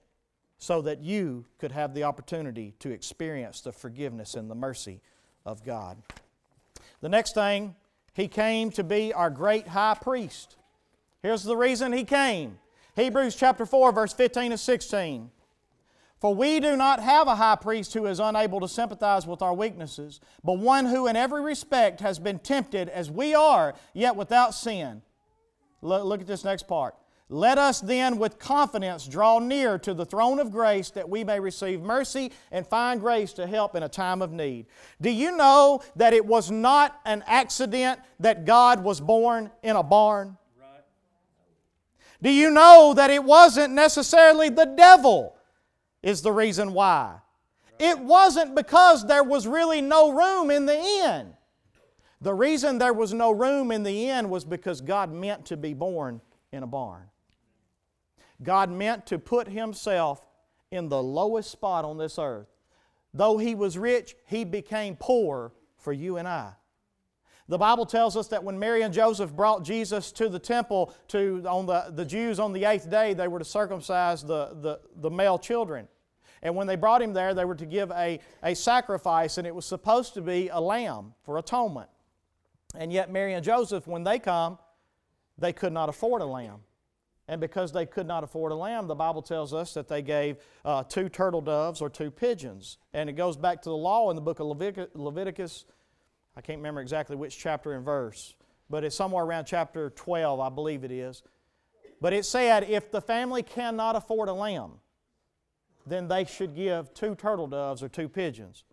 so 0.59 0.83
that 0.83 1.01
you 1.01 1.45
could 1.59 1.73
have 1.73 1.95
the 1.95 2.05
opportunity 2.05 2.75
to 2.79 2.91
experience 2.91 3.61
the 3.61 3.73
forgiveness 3.73 4.35
and 4.35 4.51
the 4.51 4.55
mercy 4.55 5.01
of 5.45 5.65
God. 5.65 5.99
The 7.01 7.09
next 7.09 7.35
thing 7.35 7.75
he 8.15 8.29
came 8.29 8.71
to 8.71 8.85
be 8.85 9.13
our 9.13 9.29
great 9.29 9.67
high 9.69 9.97
priest. 10.01 10.57
Here's 11.21 11.43
the 11.43 11.57
reason 11.57 11.93
He 11.93 12.05
came 12.05 12.59
Hebrews 12.97 13.35
chapter 13.35 13.67
4, 13.67 13.93
verse 13.93 14.13
15 14.13 14.53
and 14.53 14.61
16. 14.61 15.31
For 16.21 16.35
we 16.35 16.59
do 16.59 16.77
not 16.77 17.01
have 17.01 17.29
a 17.29 17.37
high 17.37 17.57
priest 17.57 17.93
who 17.93 18.07
is 18.07 18.19
unable 18.19 18.61
to 18.61 18.69
sympathize 18.69 19.27
with 19.27 19.43
our 19.43 19.53
weaknesses, 19.53 20.21
but 20.43 20.59
one 20.59 20.87
who 20.87 21.07
in 21.07 21.17
every 21.17 21.43
respect 21.43 22.01
has 22.01 22.19
been 22.19 22.39
tempted 22.39 22.89
as 22.89 23.11
we 23.11 23.35
are, 23.35 23.75
yet 23.93 24.17
without 24.17 24.55
sin. 24.55 25.03
Look 25.83 26.23
at 26.23 26.27
this 26.27 26.45
next 26.45 26.67
part. 26.67 26.95
Let 27.29 27.59
us 27.59 27.81
then 27.81 28.19
with 28.19 28.39
confidence 28.39 29.07
draw 29.07 29.39
near 29.39 29.79
to 29.79 29.95
the 29.95 30.05
throne 30.05 30.39
of 30.39 30.51
grace 30.51 30.91
that 30.91 31.09
we 31.09 31.25
may 31.25 31.41
receive 31.41 31.81
mercy 31.81 32.33
and 32.53 32.67
find 32.67 33.01
grace 33.01 33.33
to 33.35 33.47
help 33.47 33.75
in 33.75 33.83
a 33.83 33.89
time 33.89 34.23
of 34.23 34.31
need. 34.31 34.67
Do 35.01 35.11
you 35.11 35.37
know 35.37 35.83
that 35.97 36.13
it 36.13 36.25
was 36.25 36.51
not 36.51 37.01
an 37.05 37.25
accident 37.27 38.01
that 38.21 38.45
God 38.45 38.85
was 38.85 39.01
born 39.01 39.51
in 39.63 39.75
a 39.75 39.83
barn? 39.83 40.37
Do 42.23 42.31
you 42.31 42.51
know 42.51 42.95
that 42.95 43.11
it 43.11 43.25
wasn't 43.25 43.75
necessarily 43.75 44.49
the 44.49 44.67
devil 44.67 45.37
is 46.05 46.21
the 46.21 46.31
reason 46.31 46.75
why? 46.75 47.17
It 47.79 47.99
wasn't 47.99 48.55
because 48.55 49.07
there 49.07 49.25
was 49.25 49.47
really 49.47 49.81
no 49.81 50.13
room 50.13 50.51
in 50.51 50.67
the 50.67 50.79
inn. 50.79 51.33
The 52.21 52.35
reason 52.35 52.79
there 52.79 52.93
was 52.93 53.13
no 53.13 53.31
room 53.31 53.73
in 53.73 53.83
the 53.83 54.11
inn 54.11 54.29
was 54.29 54.45
because 54.45 54.81
God 54.81 55.11
meant 55.11 55.47
to 55.47 55.57
be 55.57 55.73
born 55.73 56.21
in 56.53 56.63
a 56.63 56.67
barn. 56.67 57.09
God 58.43 58.71
meant 58.71 59.07
to 59.07 59.19
put 59.19 59.49
Himself 59.49 60.25
in 60.71 60.89
the 60.89 61.03
lowest 61.03 61.51
spot 61.51 61.85
on 61.85 61.97
this 61.97 62.19
earth. 62.19 62.49
Though 63.15 63.39
He 63.39 63.55
was 63.55 63.79
rich, 63.79 64.15
He 64.27 64.45
became 64.45 64.97
poor 64.97 65.53
for 65.79 65.93
you 65.93 66.19
and 66.19 66.29
I. 66.29 66.53
The 67.49 67.59
Bible 67.59 67.85
tells 67.85 68.17
us 68.17 68.29
that 68.29 68.43
when 68.43 68.59
Mary 68.59 68.83
and 68.83 68.95
Joseph 68.95 69.35
brought 69.35 69.65
Jesus 69.65 70.13
to 70.13 70.29
the 70.29 70.39
temple, 70.39 70.95
to 71.09 71.45
on 71.47 71.67
the, 71.67 71.91
the 71.91 72.05
Jews 72.05 72.39
on 72.39 72.53
the 72.53 72.65
eighth 72.65 72.91
day, 72.91 73.13
they 73.13 73.29
were 73.29 73.39
to 73.39 73.45
circumcise 73.45 74.23
the, 74.23 74.57
the, 74.61 74.81
the 74.97 75.11
male 75.11 75.39
children. 75.39 75.87
And 76.45 76.55
when 76.55 76.67
they 76.67 76.77
brought 76.77 77.01
him 77.01 77.15
there, 77.15 77.33
they 77.33 77.47
were 77.47 77.55
to 77.55 77.67
give 77.67 77.91
a, 77.91 78.21
a 78.43 78.55
sacrifice, 78.55 79.39
and 79.39 79.47
it 79.47 79.55
was 79.55 79.65
supposed 79.65 80.13
to 80.15 80.21
be 80.21 80.51
a 80.51 80.61
lamb 80.61 81.15
for 81.23 81.39
atonement. 81.39 81.89
And 82.77 82.93
yet, 82.93 83.11
Mary 83.11 83.33
and 83.33 83.43
Joseph, 83.43 83.87
when 83.87 84.05
they 84.05 84.19
come, 84.19 84.59
they 85.39 85.55
could 85.55 85.73
not 85.73 85.89
afford 85.89 86.21
a 86.21 86.27
lamb. 86.27 86.61
And 87.27 87.41
because 87.41 87.73
they 87.73 87.87
could 87.87 88.07
not 88.07 88.23
afford 88.23 88.53
a 88.53 88.55
lamb, 88.55 88.87
the 88.87 88.95
Bible 88.95 89.23
tells 89.23 89.55
us 89.55 89.73
that 89.73 89.89
they 89.89 90.03
gave 90.03 90.37
uh, 90.67 90.83
two 90.85 91.09
turtle 91.09 91.41
doves 91.41 91.81
or 91.81 91.89
two 91.89 92.11
pigeons. 92.11 92.77
And 92.93 93.09
it 93.09 93.15
goes 93.15 93.39
back 93.39 93.63
to 93.63 93.71
the 93.71 93.77
law 93.77 94.11
in 94.11 94.17
the 94.17 94.21
book 94.21 94.41
of 94.41 94.47
Leviticus. 94.47 95.65
I 96.37 96.43
can't 96.43 96.59
remember 96.59 96.83
exactly 96.83 97.17
which 97.17 97.39
chapter 97.39 97.73
and 97.73 97.85
verse, 97.85 98.35
but 98.69 98.85
it's 98.85 98.95
somewhere 98.95 99.25
around 99.25 99.47
chapter 99.47 99.89
12, 99.91 100.39
I 100.39 100.51
believe 100.51 100.85
it 100.85 100.91
is. 100.91 101.23
But 102.03 102.13
it 102.13 102.27
said 102.27 102.65
if 102.65 102.91
the 102.91 103.01
family 103.01 103.43
cannot 103.43 103.97
afford 103.97 104.29
a 104.29 104.35
lamb, 104.35 104.73
then 105.87 106.09
they 106.09 106.25
should 106.25 106.55
give 106.55 106.93
two 106.95 107.15
turtle 107.15 107.47
doves 107.47 107.83
or 107.83 107.89
two 107.89 108.09
pigeons. 108.09 108.65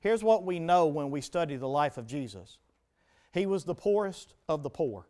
Here's 0.00 0.22
what 0.22 0.44
we 0.44 0.58
know 0.58 0.86
when 0.86 1.10
we 1.10 1.20
study 1.20 1.56
the 1.56 1.68
life 1.68 1.96
of 1.96 2.06
Jesus 2.06 2.58
He 3.32 3.46
was 3.46 3.64
the 3.64 3.74
poorest 3.74 4.34
of 4.48 4.62
the 4.62 4.70
poor, 4.70 5.06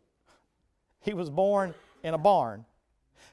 He 1.01 1.13
was 1.13 1.29
born 1.29 1.73
in 2.03 2.13
a 2.13 2.19
barn. 2.19 2.65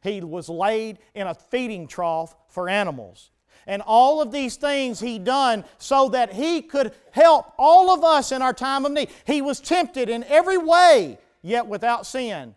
He 0.03 0.21
was 0.21 0.49
laid 0.49 0.99
in 1.15 1.29
a 1.29 1.35
feeding 1.35 1.87
trough 1.87 2.35
for 2.49 2.69
animals. 2.69 3.31
And 3.67 3.83
all 3.83 4.21
of 4.21 4.33
these 4.33 4.57
things 4.57 4.99
He 4.99 5.19
done 5.19 5.65
so 5.79 6.09
that 6.09 6.33
He 6.33 6.63
could 6.63 6.93
help 7.13 7.53
all 7.59 7.91
of 7.91 8.03
us 8.03 8.33
in 8.33 8.43
our 8.43 8.53
time 8.53 8.85
of 8.85 8.93
need. 8.93 9.11
He 9.25 9.43
was 9.43 9.61
tempted 9.61 10.09
in 10.09 10.25
every 10.25 10.59
way, 10.59 11.19
yet 11.43 11.67
without 11.67 12.07
sin. 12.07 12.55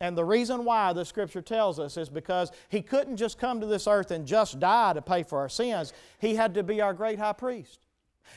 And 0.00 0.18
the 0.18 0.24
reason 0.24 0.64
why 0.64 0.92
the 0.92 1.04
Scripture 1.04 1.42
tells 1.42 1.78
us 1.78 1.96
is 1.96 2.08
because 2.08 2.50
He 2.68 2.82
couldn't 2.82 3.16
just 3.16 3.38
come 3.38 3.60
to 3.60 3.66
this 3.66 3.86
earth 3.86 4.10
and 4.10 4.26
just 4.26 4.58
die 4.60 4.92
to 4.92 5.02
pay 5.02 5.22
for 5.22 5.38
our 5.38 5.48
sins. 5.48 5.92
He 6.18 6.34
had 6.34 6.54
to 6.54 6.62
be 6.62 6.80
our 6.80 6.92
great 6.92 7.18
high 7.18 7.32
priest. 7.32 7.80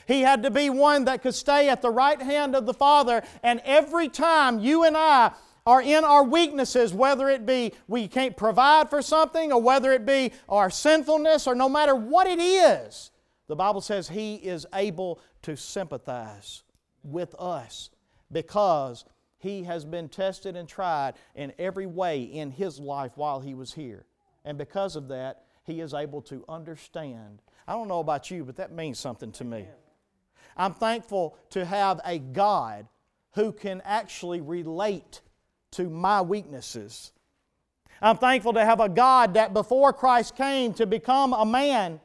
He 0.06 0.20
had 0.20 0.42
to 0.42 0.50
be 0.50 0.70
one 0.70 1.04
that 1.06 1.22
could 1.22 1.34
stay 1.34 1.68
at 1.68 1.82
the 1.82 1.90
right 1.90 2.20
hand 2.20 2.54
of 2.54 2.66
the 2.66 2.74
Father, 2.74 3.22
and 3.42 3.60
every 3.64 4.08
time 4.08 4.58
you 4.58 4.84
and 4.84 4.96
I 4.96 5.32
are 5.66 5.82
in 5.82 6.04
our 6.04 6.24
weaknesses, 6.24 6.94
whether 6.94 7.28
it 7.28 7.44
be 7.44 7.72
we 7.88 8.08
can't 8.08 8.36
provide 8.36 8.88
for 8.88 9.02
something 9.02 9.52
or 9.52 9.60
whether 9.60 9.92
it 9.92 10.06
be 10.06 10.32
our 10.48 10.70
sinfulness 10.70 11.46
or 11.46 11.54
no 11.54 11.68
matter 11.68 11.94
what 11.94 12.26
it 12.26 12.38
is, 12.38 13.10
the 13.48 13.56
Bible 13.56 13.80
says 13.80 14.08
He 14.08 14.36
is 14.36 14.66
able 14.72 15.20
to 15.42 15.56
sympathize 15.56 16.62
with 17.02 17.34
us 17.38 17.90
because 18.30 19.04
He 19.38 19.62
has 19.64 19.84
been 19.84 20.08
tested 20.08 20.56
and 20.56 20.68
tried 20.68 21.14
in 21.34 21.52
every 21.58 21.86
way 21.86 22.22
in 22.22 22.50
His 22.50 22.78
life 22.80 23.12
while 23.14 23.40
He 23.40 23.54
was 23.54 23.74
here. 23.74 24.04
And 24.44 24.58
because 24.58 24.96
of 24.96 25.08
that, 25.08 25.44
He 25.64 25.80
is 25.80 25.94
able 25.94 26.22
to 26.22 26.44
understand. 26.48 27.40
I 27.66 27.72
don't 27.72 27.88
know 27.88 28.00
about 28.00 28.30
you, 28.30 28.44
but 28.44 28.56
that 28.56 28.72
means 28.72 28.98
something 28.98 29.32
to 29.32 29.44
me. 29.44 29.66
I'm 30.56 30.74
thankful 30.74 31.36
to 31.50 31.64
have 31.64 32.00
a 32.04 32.18
God 32.18 32.88
who 33.32 33.52
can 33.52 33.80
actually 33.84 34.40
relate 34.40 35.20
to 35.72 35.88
my 35.88 36.20
weaknesses. 36.20 37.12
I'm 38.00 38.16
thankful 38.16 38.54
to 38.54 38.64
have 38.64 38.80
a 38.80 38.88
God 38.88 39.34
that 39.34 39.54
before 39.54 39.92
Christ 39.92 40.36
came 40.36 40.72
to 40.74 40.86
become 40.86 41.32
a 41.32 41.44
man, 41.44 42.00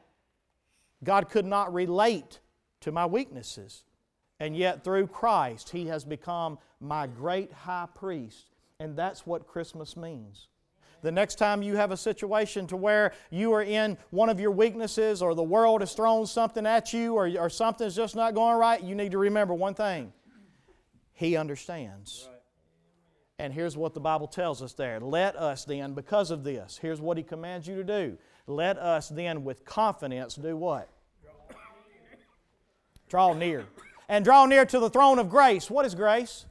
God 1.04 1.30
could 1.30 1.46
not 1.46 1.74
relate 1.74 2.40
to 2.82 2.92
my 2.92 3.06
weaknesses. 3.06 3.84
And 4.44 4.58
yet, 4.58 4.84
through 4.84 5.08
Christ, 5.08 5.70
He 5.70 5.88
has 5.88 6.04
become 6.04 6.60
my 6.82 7.08
great 7.08 7.54
high 7.54 7.88
priest. 7.96 8.48
And 8.78 8.94
that's 8.94 9.26
what 9.26 9.48
Christmas 9.48 9.96
means. 9.96 10.50
The 11.02 11.14
next 11.14 11.36
time 11.36 11.64
you 11.64 11.78
have 11.78 11.92
a 11.92 11.98
situation 11.98 12.68
to 12.68 12.76
where 12.76 13.14
you 13.30 13.54
are 13.54 13.64
in 13.64 13.98
one 14.10 14.28
of 14.28 14.42
your 14.42 14.52
weaknesses 14.52 15.22
or 15.22 15.34
the 15.34 15.42
world 15.42 15.80
has 15.80 15.94
thrown 15.94 16.26
something 16.26 16.66
at 16.66 16.92
you 16.92 17.14
or, 17.14 17.30
or 17.40 17.50
something's 17.50 17.96
just 17.96 18.18
not 18.18 18.36
going 18.36 18.58
right, 18.58 18.84
you 18.84 18.96
need 18.96 19.12
to 19.14 19.18
remember 19.18 19.54
one 19.54 19.76
thing 19.76 20.12
He 21.14 21.38
understands. 21.38 22.28
And 23.40 23.54
here's 23.54 23.78
what 23.78 23.94
the 23.94 24.02
Bible 24.02 24.28
tells 24.28 24.62
us 24.62 24.74
there. 24.74 25.00
Let 25.00 25.38
us 25.38 25.64
then, 25.64 25.94
because 25.94 26.32
of 26.32 26.44
this, 26.44 26.78
here's 26.82 27.00
what 27.00 27.16
He 27.16 27.24
commands 27.24 27.66
you 27.66 27.78
to 27.78 27.84
do. 27.86 28.18
Let 28.46 28.78
us 28.78 29.08
then, 29.08 29.46
with 29.46 29.64
confidence, 29.64 30.36
do 30.36 30.58
what? 30.58 30.90
Draw 33.08 33.36
near. 33.36 33.68
And 34.10 34.26
draw 34.26 34.46
near 34.46 34.66
to 34.66 34.80
the 34.80 34.90
throne 34.90 35.20
of 35.20 35.30
grace. 35.30 35.70
What 35.70 35.86
is 35.86 35.96
grace? 35.96 36.46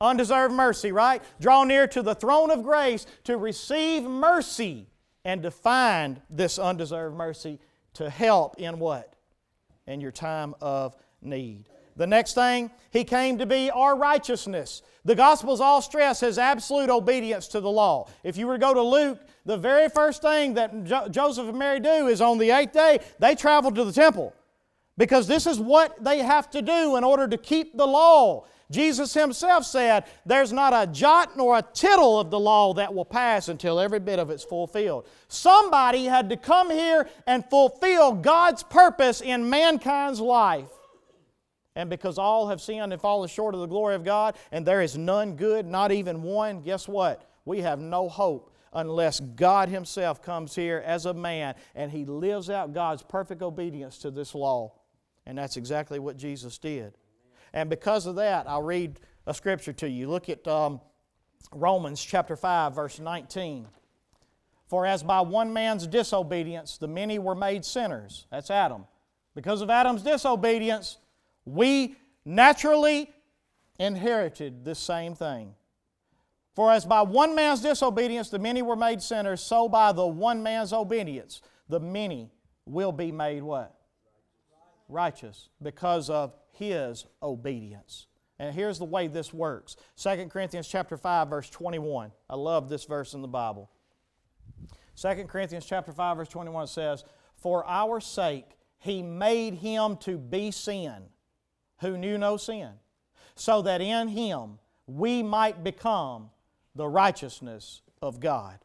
Undeserved 0.00 0.52
mercy, 0.52 0.90
right? 0.90 1.22
Draw 1.40 1.64
near 1.64 1.86
to 1.86 2.02
the 2.02 2.14
throne 2.14 2.50
of 2.50 2.62
grace 2.62 3.06
to 3.24 3.36
receive 3.36 4.02
mercy 4.02 4.88
and 5.24 5.42
to 5.42 5.50
find 5.50 6.20
this 6.28 6.58
undeserved 6.58 7.16
mercy 7.16 7.60
to 7.94 8.10
help 8.10 8.56
in 8.58 8.78
what? 8.78 9.14
In 9.86 10.00
your 10.00 10.10
time 10.10 10.54
of 10.60 10.96
need. 11.20 11.68
The 11.96 12.06
next 12.06 12.34
thing, 12.34 12.70
He 12.90 13.04
came 13.04 13.38
to 13.38 13.46
be 13.46 13.70
our 13.70 13.96
righteousness. 13.96 14.82
The 15.04 15.14
Gospels 15.14 15.60
all 15.60 15.82
stress 15.82 16.20
His 16.20 16.38
absolute 16.38 16.90
obedience 16.90 17.48
to 17.48 17.60
the 17.60 17.70
law. 17.70 18.08
If 18.24 18.36
you 18.36 18.46
were 18.46 18.54
to 18.54 18.60
go 18.60 18.74
to 18.74 18.82
Luke, 18.82 19.20
the 19.44 19.58
very 19.58 19.88
first 19.88 20.22
thing 20.22 20.54
that 20.54 20.84
jo- 20.84 21.08
Joseph 21.08 21.48
and 21.48 21.58
Mary 21.58 21.80
do 21.80 22.08
is 22.08 22.20
on 22.20 22.38
the 22.38 22.50
eighth 22.50 22.72
day, 22.72 23.00
they 23.18 23.34
travel 23.34 23.70
to 23.70 23.84
the 23.84 23.92
temple. 23.92 24.34
Because 24.98 25.26
this 25.26 25.46
is 25.46 25.58
what 25.58 26.02
they 26.02 26.18
have 26.18 26.50
to 26.50 26.62
do 26.62 26.96
in 26.96 27.04
order 27.04 27.26
to 27.26 27.38
keep 27.38 27.76
the 27.76 27.86
law. 27.86 28.44
Jesus 28.70 29.14
Himself 29.14 29.64
said, 29.64 30.04
There's 30.26 30.52
not 30.52 30.72
a 30.72 30.90
jot 30.90 31.36
nor 31.36 31.58
a 31.58 31.62
tittle 31.62 32.18
of 32.18 32.30
the 32.30 32.40
law 32.40 32.74
that 32.74 32.92
will 32.92 33.04
pass 33.04 33.48
until 33.48 33.78
every 33.78 34.00
bit 34.00 34.18
of 34.18 34.30
it's 34.30 34.44
fulfilled. 34.44 35.06
Somebody 35.28 36.04
had 36.04 36.30
to 36.30 36.36
come 36.36 36.70
here 36.70 37.08
and 37.26 37.44
fulfill 37.48 38.12
God's 38.12 38.62
purpose 38.62 39.20
in 39.20 39.48
mankind's 39.48 40.20
life. 40.20 40.70
And 41.74 41.88
because 41.88 42.18
all 42.18 42.48
have 42.48 42.60
sinned 42.60 42.92
and 42.92 43.00
fallen 43.00 43.28
short 43.28 43.54
of 43.54 43.60
the 43.60 43.66
glory 43.66 43.94
of 43.94 44.04
God, 44.04 44.36
and 44.50 44.66
there 44.66 44.82
is 44.82 44.96
none 44.96 45.36
good, 45.36 45.66
not 45.66 45.90
even 45.90 46.22
one, 46.22 46.62
guess 46.62 46.86
what? 46.86 47.30
We 47.44 47.60
have 47.60 47.80
no 47.80 48.08
hope 48.08 48.54
unless 48.74 49.20
God 49.20 49.68
Himself 49.68 50.22
comes 50.22 50.54
here 50.54 50.82
as 50.84 51.06
a 51.06 51.14
man 51.14 51.54
and 51.74 51.90
He 51.90 52.04
lives 52.04 52.50
out 52.50 52.72
God's 52.72 53.02
perfect 53.02 53.42
obedience 53.42 53.98
to 53.98 54.10
this 54.10 54.34
law. 54.34 54.72
And 55.26 55.38
that's 55.38 55.56
exactly 55.56 55.98
what 55.98 56.16
Jesus 56.16 56.58
did. 56.58 56.94
And 57.52 57.68
because 57.70 58.06
of 58.06 58.16
that, 58.16 58.48
I'll 58.48 58.62
read 58.62 58.98
a 59.26 59.34
scripture 59.34 59.72
to 59.74 59.88
you. 59.88 60.08
Look 60.08 60.28
at 60.28 60.46
um, 60.48 60.80
Romans 61.52 62.02
chapter 62.02 62.36
5, 62.36 62.74
verse 62.74 62.98
19. 62.98 63.68
For 64.66 64.86
as 64.86 65.02
by 65.02 65.20
one 65.20 65.52
man's 65.52 65.86
disobedience 65.86 66.78
the 66.78 66.88
many 66.88 67.18
were 67.18 67.34
made 67.34 67.64
sinners, 67.64 68.26
that's 68.30 68.50
Adam. 68.50 68.86
Because 69.34 69.60
of 69.60 69.70
Adam's 69.70 70.02
disobedience, 70.02 70.96
we 71.44 71.96
naturally 72.24 73.10
inherited 73.78 74.64
this 74.64 74.78
same 74.78 75.14
thing. 75.14 75.54
For 76.54 76.70
as 76.70 76.84
by 76.84 77.02
one 77.02 77.34
man's 77.34 77.60
disobedience 77.60 78.30
the 78.30 78.38
many 78.38 78.62
were 78.62 78.76
made 78.76 79.02
sinners, 79.02 79.42
so 79.42 79.68
by 79.68 79.92
the 79.92 80.06
one 80.06 80.42
man's 80.42 80.72
obedience 80.72 81.42
the 81.68 81.80
many 81.80 82.30
will 82.64 82.92
be 82.92 83.12
made 83.12 83.42
what? 83.42 83.74
Righteous 84.92 85.48
because 85.62 86.10
of 86.10 86.34
his 86.52 87.06
obedience. 87.22 88.06
And 88.38 88.54
here's 88.54 88.78
the 88.78 88.84
way 88.84 89.06
this 89.06 89.32
works. 89.32 89.76
2 89.96 90.26
Corinthians 90.26 90.68
chapter 90.68 90.96
5 90.96 91.28
verse 91.28 91.50
21. 91.50 92.12
I 92.28 92.34
love 92.36 92.68
this 92.68 92.84
verse 92.84 93.14
in 93.14 93.22
the 93.22 93.28
Bible. 93.28 93.70
2 95.00 95.24
Corinthians 95.24 95.64
chapter 95.64 95.92
5 95.92 96.16
verse 96.16 96.28
21 96.28 96.66
says, 96.66 97.04
"For 97.36 97.66
our 97.66 98.00
sake 98.00 98.58
he 98.78 99.02
made 99.02 99.54
him 99.54 99.96
to 99.98 100.18
be 100.18 100.50
sin 100.50 101.08
who 101.80 101.96
knew 101.96 102.18
no 102.18 102.36
sin, 102.36 102.70
so 103.34 103.62
that 103.62 103.80
in 103.80 104.08
him 104.08 104.58
we 104.86 105.22
might 105.22 105.62
become 105.62 106.30
the 106.74 106.88
righteousness 106.88 107.82
of 108.00 108.20
God. 108.20 108.58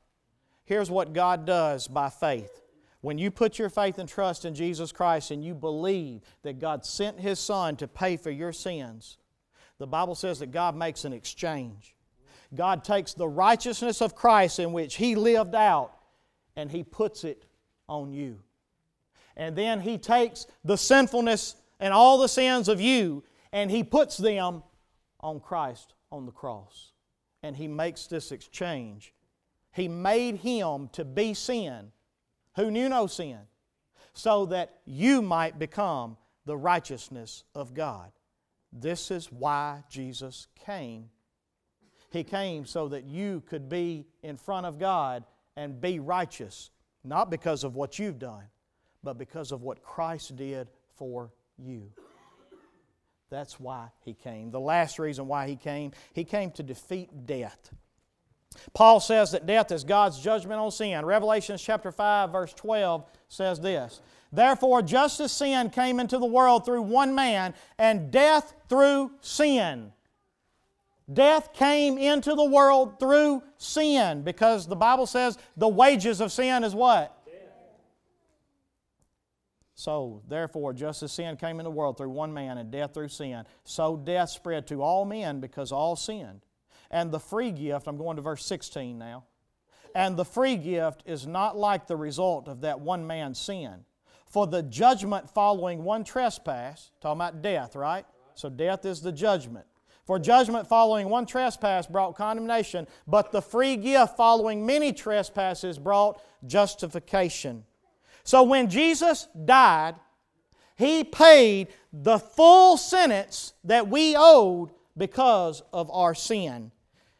Here's 0.66 0.90
what 0.90 1.14
God 1.14 1.46
does 1.46 1.88
by 1.88 2.10
faith. 2.10 2.62
When 3.02 3.18
you 3.18 3.30
put 3.30 3.60
your 3.60 3.70
faith 3.70 4.00
and 4.00 4.10
trust 4.10 4.46
in 4.46 4.56
Jesus 4.56 4.92
Christ 4.92 5.32
and 5.32 5.44
you 5.44 5.54
believe 5.54 6.22
that 6.42 6.60
God 6.60 6.86
sent 6.86 7.20
His 7.20 7.40
Son 7.40 7.76
to 7.78 7.88
pay 7.88 8.18
for 8.18 8.32
your 8.32 8.52
sins, 8.52 9.18
the 9.78 9.88
Bible 9.88 10.16
says 10.16 10.40
that 10.40 10.52
God 10.52 10.76
makes 10.76 11.06
an 11.06 11.14
exchange. 11.14 11.96
God 12.56 12.84
takes 12.84 13.14
the 13.14 13.28
righteousness 13.28 14.02
of 14.02 14.16
Christ 14.16 14.60
in 14.60 14.74
which 14.74 14.96
He 14.96 15.16
lived 15.16 15.54
out 15.54 15.94
and 16.56 16.72
He 16.72 16.84
puts 16.84 17.24
it 17.24 17.46
on 17.88 18.12
you. 18.12 18.40
And 19.36 19.56
then 19.56 19.82
He 19.82 19.98
takes 19.98 20.48
the 20.64 20.78
sinfulness 20.78 21.56
and 21.80 21.94
all 21.94 22.18
the 22.18 22.28
sins 22.28 22.68
of 22.68 22.82
you 22.82 23.24
and 23.52 23.70
He 23.70 23.84
puts 23.84 24.18
them 24.18 24.64
on 25.20 25.40
Christ 25.40 25.94
on 26.12 26.26
the 26.26 26.32
cross. 26.32 26.94
And 27.44 27.56
He 27.56 27.68
makes 27.68 28.08
this 28.08 28.32
exchange. 28.32 29.14
He 29.72 29.88
made 29.88 30.38
Him 30.38 30.90
to 30.94 31.06
be 31.06 31.36
sin, 31.36 31.92
who 32.58 32.70
knew 32.70 32.90
no 32.90 33.08
sin, 33.08 33.40
so 34.14 34.48
that 34.48 34.80
you 34.86 35.22
might 35.22 35.58
become 35.58 36.18
the 36.46 36.58
righteousness 36.58 37.46
of 37.56 37.74
God. 37.74 38.12
This 38.74 39.12
is 39.12 39.32
why 39.32 39.84
Jesus 39.90 40.48
came. 40.66 41.10
He 42.10 42.24
came 42.24 42.66
so 42.66 42.90
that 42.90 43.06
you 43.06 43.44
could 43.48 43.70
be 43.70 44.08
in 44.24 44.38
front 44.38 44.66
of 44.66 44.80
God 44.80 45.24
and 45.56 45.80
be 45.80 46.00
righteous, 46.00 46.72
not 47.04 47.30
because 47.30 47.64
of 47.64 47.76
what 47.76 48.00
you've 48.00 48.20
done, 48.20 48.44
but 49.04 49.18
because 49.18 49.52
of 49.52 49.62
what 49.62 49.84
Christ 49.84 50.36
did 50.36 50.68
for 50.96 51.32
you. 51.58 51.92
That's 53.30 53.60
why 53.60 53.90
he 54.04 54.14
came. 54.14 54.52
The 54.52 54.60
last 54.60 55.00
reason 55.00 55.28
why 55.28 55.48
he 55.48 55.58
came, 55.58 55.92
he 56.14 56.24
came 56.24 56.52
to 56.52 56.64
defeat 56.64 57.26
death. 57.26 57.72
Paul 58.74 59.00
says 59.00 59.32
that 59.32 59.46
death 59.46 59.72
is 59.72 59.84
God's 59.84 60.20
judgment 60.20 60.60
on 60.60 60.72
sin. 60.72 61.06
Revelation 61.06 61.58
chapter 61.58 61.92
5 61.92 62.32
verse 62.32 62.54
12 62.54 63.06
says 63.28 63.60
this. 63.60 64.02
Therefore 64.32 64.82
just 64.82 65.20
as 65.20 65.32
sin 65.32 65.70
came 65.70 66.00
into 66.00 66.18
the 66.18 66.26
world 66.26 66.66
through 66.66 66.82
one 66.82 67.16
man 67.16 67.54
and 67.78 68.12
death 68.12 68.54
through 68.70 69.12
sin. 69.22 69.92
Death 71.12 71.54
came 71.54 71.98
into 71.98 72.36
the 72.36 72.44
world 72.44 73.00
through 73.00 73.42
sin 73.58 74.24
because 74.24 74.68
the 74.68 74.76
Bible 74.76 75.06
says 75.06 75.38
the 75.56 75.68
wages 75.68 76.20
of 76.20 76.32
sin 76.32 76.64
is 76.64 76.76
what? 76.76 77.14
So, 79.80 80.24
therefore, 80.28 80.74
just 80.74 81.04
as 81.04 81.12
sin 81.12 81.38
came 81.38 81.60
in 81.60 81.64
the 81.64 81.70
world 81.70 81.98
through 81.98 82.10
one 82.10 82.34
man 82.34 82.58
and 82.58 82.72
death 82.72 82.96
through 82.96 83.10
sin, 83.10 83.44
so 83.64 83.96
death 83.96 84.32
spread 84.32 84.66
to 84.68 84.82
all 84.82 85.06
men 85.06 85.40
because 85.40 85.72
all 85.72 85.96
sinned. 85.96 86.42
And 86.92 87.12
the 87.12 87.20
free 87.20 87.52
gift, 87.52 87.88
I'm 87.88 87.98
going 87.98 88.16
to 88.16 88.22
verse 88.22 88.46
16 88.46 88.98
now. 88.98 89.26
And 89.96 90.16
the 90.16 90.26
free 90.26 90.56
gift 90.56 91.04
is 91.06 91.26
not 91.26 91.58
like 91.58 91.88
the 91.88 91.96
result 91.96 92.48
of 92.48 92.62
that 92.62 92.80
one 92.80 93.08
man's 93.08 93.40
sin. 93.40 93.86
For 94.28 94.46
the 94.46 94.62
judgment 94.62 95.30
following 95.30 95.84
one 95.84 96.04
trespass, 96.04 96.92
talking 97.02 97.18
about 97.18 97.42
death, 97.42 97.76
right? 97.76 98.06
So 98.36 98.50
death 98.50 98.86
is 98.86 99.02
the 99.02 99.12
judgment. 99.12 99.66
For 100.06 100.20
judgment 100.20 100.68
following 100.68 101.10
one 101.10 101.26
trespass 101.26 101.88
brought 101.88 102.16
condemnation, 102.16 102.88
but 103.08 103.32
the 103.32 103.42
free 103.42 103.76
gift 103.76 104.16
following 104.16 104.66
many 104.66 104.94
trespasses 104.94 105.78
brought 105.78 106.22
justification. 106.46 107.66
So 108.24 108.44
when 108.44 108.70
Jesus 108.70 109.28
died, 109.46 109.96
He 110.76 111.04
paid 111.04 111.70
the 111.92 112.20
full 112.20 112.78
sentence 112.78 113.54
that 113.64 113.90
we 113.90 114.16
owed 114.18 114.70
because 114.96 115.62
of 115.74 115.90
our 115.92 116.14
sin. 116.16 116.72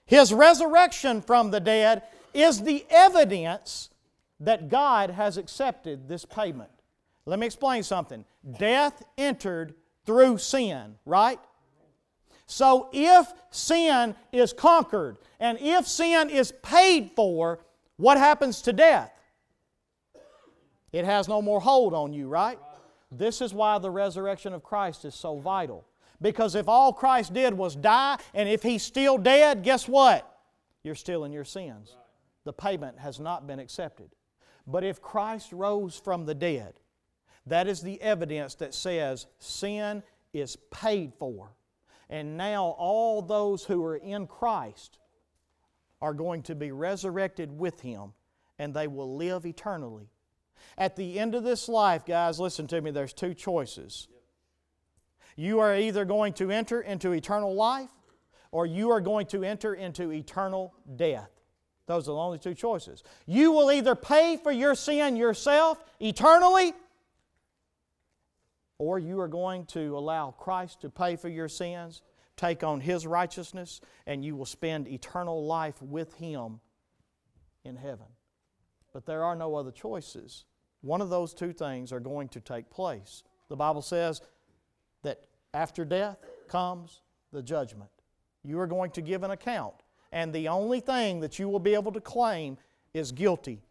His 0.08 0.34
resurrection 0.34 1.22
from 1.22 1.52
the 1.52 1.60
dead 1.60 2.02
is 2.34 2.62
the 2.62 2.86
evidence 2.90 3.90
that 4.40 4.70
God 4.70 5.12
has 5.12 5.38
accepted 5.38 6.08
this 6.08 6.26
payment. 6.26 6.70
Let 7.26 7.40
me 7.40 7.46
explain 7.46 7.84
something. 7.84 8.24
Death 8.58 9.04
entered 9.18 9.76
through 10.06 10.38
sin, 10.38 10.96
right? 11.06 11.40
So 12.46 12.90
if 12.94 13.28
sin 13.52 14.16
is 14.32 14.54
conquered 14.54 15.18
and 15.40 15.58
if 15.60 15.86
sin 15.86 16.30
is 16.30 16.54
paid 16.64 17.12
for, 17.16 17.60
what 17.98 18.18
happens 18.18 18.62
to 18.64 18.74
death? 18.74 19.12
It 20.94 21.04
has 21.04 21.28
no 21.28 21.42
more 21.42 21.60
hold 21.60 21.94
on 21.94 22.14
you, 22.14 22.30
right? 22.30 22.58
This 23.12 23.42
is 23.42 23.54
why 23.54 23.78
the 23.80 23.90
resurrection 23.90 24.54
of 24.54 24.64
Christ 24.64 25.04
is 25.04 25.16
so 25.16 25.38
vital. 25.40 25.86
Because 26.22 26.56
if 26.56 26.68
all 26.68 26.94
Christ 26.94 27.34
did 27.34 27.54
was 27.54 27.76
die, 27.76 28.18
and 28.34 28.50
if 28.50 28.64
He's 28.64 28.84
still 28.84 29.18
dead, 29.18 29.64
guess 29.64 29.88
what? 29.88 30.40
You're 30.84 30.96
still 30.96 31.26
in 31.26 31.32
your 31.32 31.46
sins. 31.46 31.96
The 32.44 32.54
payment 32.54 32.98
has 33.00 33.20
not 33.20 33.46
been 33.46 33.60
accepted. 33.60 34.10
But 34.66 34.84
if 34.84 35.02
Christ 35.02 35.52
rose 35.52 35.98
from 35.98 36.26
the 36.26 36.36
dead, 36.36 36.80
that 37.46 37.68
is 37.68 37.82
the 37.82 38.02
evidence 38.02 38.56
that 38.56 38.74
says 38.74 39.28
sin 39.40 40.04
is 40.34 40.58
paid 40.72 41.14
for. 41.14 41.52
And 42.10 42.38
now 42.38 42.76
all 42.78 43.22
those 43.22 43.64
who 43.64 43.84
are 43.86 43.98
in 43.98 44.28
Christ 44.28 45.00
are 46.02 46.14
going 46.14 46.44
to 46.44 46.56
be 46.56 46.72
resurrected 46.72 47.58
with 47.58 47.82
Him, 47.82 48.14
and 48.60 48.74
they 48.74 48.88
will 48.88 49.16
live 49.16 49.46
eternally 49.46 50.10
at 50.78 50.96
the 50.96 51.20
end 51.20 51.36
of 51.36 51.44
this 51.44 51.68
life, 51.68 52.06
guys, 52.06 52.40
listen 52.40 52.68
to 52.68 52.82
me, 52.82 52.92
there's 52.92 53.14
two 53.14 53.34
choices. 53.34 54.08
You 55.38 55.60
are 55.60 55.78
either 55.78 56.04
going 56.04 56.34
to 56.34 56.52
enter 56.52 56.82
into 56.82 57.14
eternal 57.14 57.56
life 57.56 57.92
or 58.52 58.66
you 58.66 58.90
are 58.90 59.00
going 59.00 59.28
to 59.28 59.44
enter 59.44 59.74
into 59.74 60.12
eternal 60.12 60.74
death. 60.96 61.30
Those 61.86 62.10
are 62.10 62.14
the 62.14 62.18
only 62.18 62.40
two 62.40 62.54
choices. 62.54 63.04
You 63.26 63.52
will 63.52 63.72
either 63.72 63.96
pay 63.96 64.38
for 64.38 64.52
your 64.52 64.76
sin 64.76 65.16
yourself 65.16 65.82
eternally, 66.00 66.74
or 68.78 69.00
you 69.00 69.20
are 69.22 69.28
going 69.28 69.66
to 69.68 69.98
allow 69.98 70.32
Christ 70.32 70.82
to 70.82 70.90
pay 70.90 71.16
for 71.16 71.30
your 71.30 71.48
sins, 71.48 72.02
take 72.36 72.64
on 72.64 72.82
His 72.82 73.08
righteousness, 73.08 73.80
and 74.06 74.26
you 74.26 74.36
will 74.36 74.46
spend 74.46 74.88
eternal 74.88 75.46
life 75.46 75.82
with 75.82 76.14
Him 76.16 76.60
in 77.64 77.76
heaven. 77.76 78.08
But 78.92 79.06
there 79.06 79.24
are 79.24 79.36
no 79.36 79.56
other 79.56 79.72
choices. 79.72 80.46
One 80.82 81.02
of 81.02 81.10
those 81.10 81.34
two 81.34 81.54
things 81.54 81.92
are 81.92 82.00
going 82.00 82.30
to 82.30 82.42
take 82.42 82.70
place. 82.70 83.24
The 83.50 83.56
Bible 83.56 83.82
says 83.82 84.22
that 85.08 85.22
after 85.54 85.86
death 85.86 86.18
comes 86.50 87.02
the 87.32 87.42
judgment. 87.42 87.90
You 88.44 88.60
are 88.60 88.68
going 88.68 88.92
to 88.92 89.02
give 89.02 89.24
an 89.24 89.32
account, 89.32 89.76
and 90.12 90.34
the 90.34 90.48
only 90.50 90.80
thing 90.80 91.22
that 91.22 91.40
you 91.40 91.50
will 91.50 91.60
be 91.60 91.74
able 91.74 91.92
to 91.94 92.02
claim 92.02 92.58
is 92.94 93.12
guilty. 93.12 93.62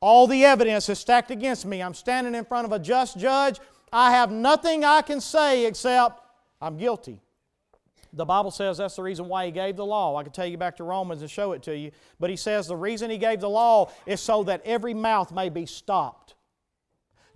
All 0.00 0.26
the 0.26 0.44
evidence 0.44 0.88
is 0.88 0.98
stacked 0.98 1.30
against 1.30 1.64
me. 1.64 1.82
I'm 1.82 1.94
standing 1.94 2.34
in 2.34 2.44
front 2.44 2.64
of 2.64 2.72
a 2.72 2.78
just 2.78 3.18
judge. 3.18 3.60
I 3.92 4.10
have 4.10 4.32
nothing 4.32 4.84
I 4.84 5.02
can 5.02 5.20
say 5.20 5.66
except 5.66 6.20
I'm 6.60 6.76
guilty. 6.76 7.20
The 8.12 8.24
Bible 8.24 8.50
says 8.50 8.78
that's 8.78 8.96
the 8.96 9.02
reason 9.02 9.28
why 9.28 9.46
He 9.46 9.52
gave 9.52 9.76
the 9.76 9.86
law. 9.86 10.16
I 10.16 10.22
can 10.22 10.32
take 10.32 10.50
you 10.50 10.58
back 10.58 10.76
to 10.78 10.84
Romans 10.84 11.20
and 11.20 11.30
show 11.30 11.52
it 11.52 11.62
to 11.64 11.76
you. 11.76 11.92
But 12.18 12.30
He 12.30 12.36
says 12.36 12.66
the 12.66 12.76
reason 12.76 13.10
He 13.10 13.18
gave 13.18 13.40
the 13.40 13.50
law 13.50 13.90
is 14.06 14.20
so 14.20 14.42
that 14.44 14.62
every 14.64 14.94
mouth 14.94 15.32
may 15.32 15.50
be 15.50 15.66
stopped 15.66 16.36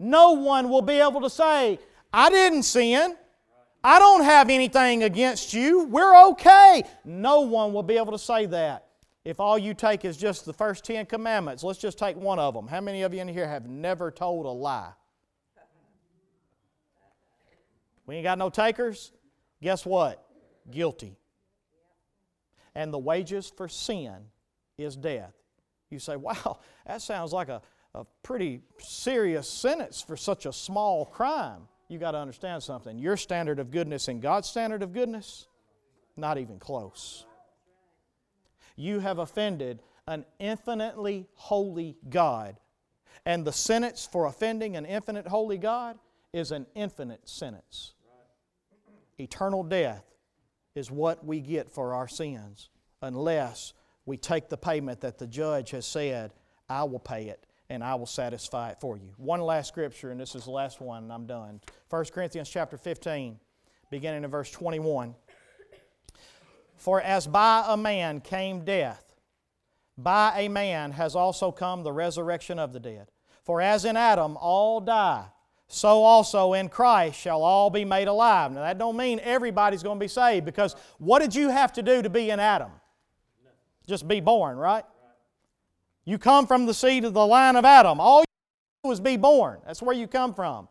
no 0.01 0.33
one 0.33 0.71
will 0.71 0.83
be 0.83 0.95
able 0.95 1.21
to 1.21 1.31
say, 1.31 1.79
I 2.13 2.31
didn't 2.31 2.63
sin. 2.63 3.17
I 3.83 3.99
don't 3.99 4.25
have 4.25 4.51
anything 4.51 5.03
against 5.03 5.55
you. 5.55 5.85
We're 5.85 6.29
okay. 6.31 6.83
No 7.05 7.41
one 7.41 7.73
will 7.73 7.83
be 7.83 7.97
able 7.97 8.13
to 8.13 8.19
say 8.19 8.47
that. 8.47 8.87
If 9.25 9.41
all 9.41 9.59
you 9.59 9.75
take 9.75 10.05
is 10.05 10.17
just 10.17 10.45
the 10.45 10.53
first 10.53 10.85
Ten 10.85 11.07
Commandments, 11.07 11.63
let's 11.63 11.79
just 11.79 11.99
take 11.99 12.17
one 12.17 12.39
of 12.39 12.55
them. 12.55 12.67
How 12.67 12.81
many 12.81 13.03
of 13.03 13.13
you 13.13 13.21
in 13.21 13.29
here 13.29 13.49
have 13.49 13.67
never 13.67 14.11
told 14.11 14.47
a 14.47 14.51
lie? 14.51 14.93
We 18.07 18.17
ain't 18.17 18.25
got 18.25 18.39
no 18.39 18.51
takers? 18.51 19.13
Guess 19.63 19.87
what? 19.87 20.27
Guilty. 20.71 21.17
And 22.75 22.93
the 22.93 22.99
wages 22.99 23.53
for 23.55 23.69
sin 23.69 24.17
is 24.79 24.97
death. 24.97 25.35
You 25.91 25.99
say, 25.99 26.17
wow, 26.17 26.61
that 26.87 27.03
sounds 27.03 27.33
like 27.33 27.49
a, 27.49 27.63
a 27.95 28.05
pretty 28.23 28.63
serious 28.79 29.49
sentence 29.49 30.03
for 30.03 30.17
such 30.17 30.47
a 30.47 30.53
small 30.53 31.05
crime. 31.05 31.69
You 31.91 31.99
got 31.99 32.13
to 32.13 32.19
understand 32.19 32.63
something. 32.63 33.01
Your 33.01 33.17
standard 33.17 33.59
of 33.59 33.73
goodness 33.73 34.07
and 34.07 34.23
God's 34.23 34.49
standard 34.49 34.85
of 34.85 34.93
goodness, 34.93 35.49
not 36.17 36.39
even 36.39 36.61
close. 36.61 37.27
You 38.77 39.01
have 39.01 39.19
offended 39.19 39.83
an 40.07 40.25
infinitely 40.39 41.27
holy 41.35 41.97
God. 42.09 42.57
And 43.27 43.45
the 43.45 43.53
sentence 43.53 44.09
for 44.11 44.27
offending 44.27 44.77
an 44.77 44.87
infinite 44.87 45.27
holy 45.27 45.59
God 45.59 45.99
is 46.33 46.53
an 46.53 46.67
infinite 46.77 47.29
sentence. 47.29 47.95
Eternal 49.19 49.65
death 49.65 50.05
is 50.77 50.93
what 50.93 51.27
we 51.27 51.41
get 51.41 51.73
for 51.73 51.93
our 51.93 52.07
sins 52.07 52.71
unless 53.03 53.73
we 54.07 54.17
take 54.17 54.49
the 54.49 54.57
payment 54.57 55.01
that 55.01 55.19
the 55.19 55.27
judge 55.27 55.73
has 55.73 55.87
said, 55.87 56.31
I 56.69 56.85
will 56.85 57.01
pay 57.01 57.25
it 57.25 57.50
and 57.71 57.85
I 57.85 57.95
will 57.95 58.07
satisfy 58.07 58.71
it 58.71 58.81
for 58.81 58.97
you. 58.97 59.15
One 59.17 59.41
last 59.41 59.69
scripture, 59.69 60.11
and 60.11 60.21
this 60.21 60.35
is 60.35 60.45
the 60.45 60.51
last 60.51 60.81
one, 60.81 61.05
and 61.05 61.13
I'm 61.13 61.25
done. 61.25 61.61
1 61.89 62.05
Corinthians 62.07 62.51
chapter 62.51 62.77
15, 62.77 63.39
beginning 63.91 64.25
in 64.25 64.31
verse 64.31 64.51
21. 64.51 65.15
For 66.77 67.01
as 67.01 67.29
by 67.29 67.65
a 67.69 67.77
man 67.77 68.21
came 68.21 68.65
death, 68.65 69.15
by 69.97 70.41
a 70.41 70.49
man 70.49 70.93
has 70.93 71.15
also 71.15 71.53
come 71.53 71.85
the 71.85 71.93
resurrection 71.93 72.59
of 72.59 72.73
the 72.73 72.81
dead. 72.81 73.07
For 73.45 73.61
as 73.61 73.85
in 73.85 73.97
Adam 73.97 74.37
all 74.37 74.81
die, 74.81 75.27
so 75.69 76.03
also 76.03 76.55
in 76.55 76.69
Christ 76.69 77.21
shall 77.21 77.43
all 77.43 77.71
be 77.71 77.85
made 77.85 78.09
alive. 78.09 78.51
Now 78.51 78.63
that 78.63 78.79
don't 78.79 78.97
mean 78.97 79.21
everybody's 79.23 79.85
going 79.85 79.99
to 79.99 80.03
be 80.03 80.09
saved 80.09 80.45
because 80.45 80.75
what 80.99 81.21
did 81.21 81.37
you 81.37 81.49
have 81.51 81.73
to 81.75 81.83
do 81.83 82.03
to 82.03 82.11
be 82.11 82.31
in 82.31 82.41
Adam? 82.41 82.73
just 83.87 84.07
be 84.07 84.21
born, 84.21 84.57
right? 84.57 84.85
You 86.11 86.19
come 86.19 86.49
from 86.49 86.67
the 86.67 86.75
seed 86.75 87.05
of 87.05 87.15
the 87.15 87.25
line 87.25 87.55
of 87.55 87.65
Adam. 87.65 88.01
All 88.01 88.23
you 88.23 88.25
do 88.83 88.91
is 88.91 88.99
be 88.99 89.17
born. 89.17 89.61
That's 89.65 89.81
where 89.81 89.95
you 89.95 90.09
come 90.09 90.35
from. 90.35 90.67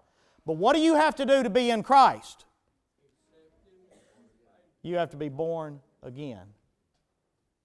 But 0.45 0.58
what 0.58 0.75
do 0.75 0.82
you 0.82 0.95
have 0.95 1.15
to 1.15 1.25
do 1.25 1.43
to 1.43 1.49
be 1.49 1.69
in 1.69 1.82
Christ? 1.82 2.43
You 4.82 4.97
have 4.97 5.12
to 5.12 5.15
be 5.15 5.30
born 5.30 5.80
again. 6.04 6.45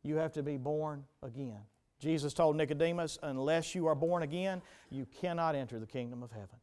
You 0.05 0.15
have 0.19 0.31
to 0.35 0.43
be 0.45 0.57
born 0.57 1.03
again. 1.21 1.59
Jesus 1.99 2.33
told 2.33 2.55
Nicodemus, 2.55 3.19
unless 3.25 3.75
you 3.75 3.89
are 3.89 3.97
born 3.97 4.23
again, 4.23 4.63
you 4.89 5.05
cannot 5.21 5.57
enter 5.57 5.81
the 5.81 5.87
kingdom 5.87 6.23
of 6.23 6.31
heaven. 6.31 6.61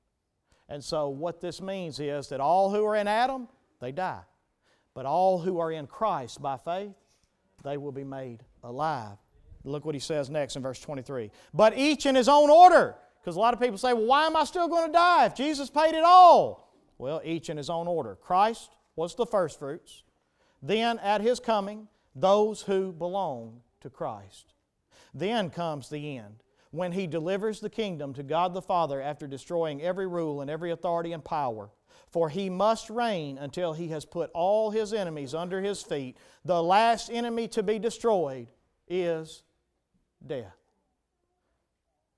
And 0.70 0.82
so, 0.82 1.10
what 1.10 1.42
this 1.42 1.62
means 1.62 2.00
is 2.00 2.30
that 2.30 2.40
all 2.40 2.72
who 2.72 2.86
are 2.86 2.96
in 2.96 3.10
Adam, 3.10 3.50
they 3.82 3.92
die. 3.92 4.22
But 4.94 5.06
all 5.06 5.40
who 5.40 5.60
are 5.60 5.74
in 5.74 5.88
Christ 5.88 6.42
by 6.42 6.56
faith, 6.56 6.96
they 7.66 7.76
will 7.76 7.92
be 7.92 8.06
made 8.06 8.46
alive. 8.64 9.18
Look 9.64 9.86
what 9.86 9.96
he 9.96 10.00
says 10.00 10.30
next 10.30 10.56
in 10.56 10.62
verse 10.62 10.80
23. 10.80 11.32
But 11.54 11.78
each 11.78 12.06
in 12.06 12.16
his 12.16 12.28
own 12.28 12.50
order. 12.50 12.96
Because 13.22 13.36
a 13.36 13.40
lot 13.40 13.54
of 13.54 13.60
people 13.60 13.78
say, 13.78 13.94
well, 13.94 14.06
why 14.06 14.26
am 14.26 14.36
I 14.36 14.44
still 14.46 14.68
going 14.68 14.88
to 14.88 14.94
die 14.94 15.26
if 15.26 15.36
Jesus 15.36 15.70
paid 15.70 15.94
it 15.94 16.04
all? 16.04 16.74
Well, 16.98 17.22
each 17.24 17.50
in 17.50 17.58
his 17.58 17.70
own 17.70 17.88
order. 17.88 18.16
Christ 18.16 18.72
was 18.96 19.16
the 19.16 19.26
first 19.26 19.60
fruits. 19.60 20.04
Then, 20.62 21.00
at 21.00 21.22
his 21.22 21.40
coming, 21.40 21.88
those 22.16 22.64
who 22.64 22.92
belong 22.92 23.62
to 23.82 23.90
Christ. 23.90 24.54
Then 25.14 25.50
comes 25.50 25.90
the 25.90 26.18
end, 26.18 26.44
when 26.72 26.92
he 26.94 27.08
delivers 27.08 27.60
the 27.60 27.70
kingdom 27.70 28.14
to 28.14 28.24
God 28.24 28.54
the 28.54 28.62
Father 28.62 29.02
after 29.02 29.28
destroying 29.28 29.82
every 29.82 30.08
rule 30.08 30.42
and 30.42 30.50
every 30.50 30.72
authority 30.72 31.12
and 31.12 31.24
power. 31.24 31.70
For 32.10 32.30
he 32.30 32.50
must 32.50 32.90
reign 32.90 33.38
until 33.38 33.74
he 33.74 33.88
has 33.90 34.06
put 34.06 34.32
all 34.34 34.72
his 34.72 34.94
enemies 34.94 35.34
under 35.34 35.62
his 35.62 35.82
feet. 35.82 36.18
The 36.44 36.62
last 36.62 37.10
enemy 37.10 37.48
to 37.50 37.64
be 37.64 37.80
destroyed 37.80 38.48
is 38.88 39.44
death. 40.26 40.56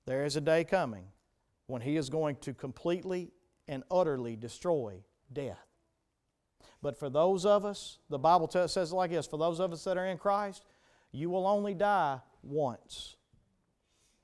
There 0.06 0.24
is 0.24 0.36
a 0.36 0.40
day 0.40 0.64
coming 0.64 1.06
when 1.66 1.82
he 1.82 1.96
is 1.96 2.10
going 2.10 2.36
to 2.36 2.52
completely 2.52 3.30
and 3.66 3.82
utterly 3.90 4.36
destroy 4.36 5.02
death. 5.32 5.66
But 6.82 6.98
for 6.98 7.08
those 7.08 7.46
of 7.46 7.64
us, 7.64 7.98
the 8.10 8.18
Bible 8.18 8.50
says 8.50 8.92
it 8.92 8.94
like 8.94 9.10
this 9.10 9.26
for 9.26 9.38
those 9.38 9.60
of 9.60 9.72
us 9.72 9.84
that 9.84 9.96
are 9.96 10.06
in 10.06 10.18
Christ, 10.18 10.66
you 11.12 11.30
will 11.30 11.46
only 11.46 11.72
die 11.74 12.20
once. 12.42 13.16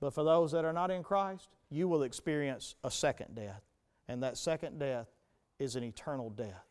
But 0.00 0.12
for 0.14 0.24
those 0.24 0.52
that 0.52 0.64
are 0.64 0.72
not 0.72 0.90
in 0.90 1.02
Christ, 1.02 1.48
you 1.70 1.88
will 1.88 2.02
experience 2.02 2.74
a 2.84 2.90
second 2.90 3.34
death. 3.34 3.62
And 4.08 4.22
that 4.22 4.36
second 4.36 4.78
death 4.78 5.06
is 5.58 5.76
an 5.76 5.84
eternal 5.84 6.30
death. 6.30 6.66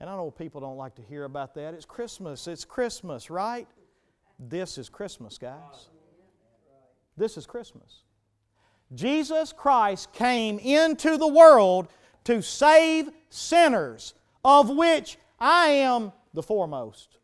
And 0.00 0.08
I 0.08 0.16
know 0.16 0.30
people 0.30 0.60
don't 0.60 0.76
like 0.76 0.94
to 0.96 1.02
hear 1.02 1.24
about 1.24 1.54
that. 1.54 1.74
It's 1.74 1.84
Christmas. 1.84 2.46
It's 2.46 2.64
Christmas, 2.64 3.30
right? 3.30 3.66
This 4.38 4.78
is 4.78 4.88
Christmas, 4.88 5.38
guys. 5.38 5.88
This 7.18 7.36
is 7.36 7.46
Christmas. 7.46 8.04
Jesus 8.94 9.52
Christ 9.52 10.12
came 10.12 10.58
into 10.58 11.16
the 11.16 11.26
world 11.26 11.88
to 12.24 12.40
save 12.40 13.10
sinners 13.28 14.14
of 14.44 14.70
which 14.70 15.18
I 15.38 15.68
am 15.68 16.12
the 16.32 16.42
foremost. 16.42 17.18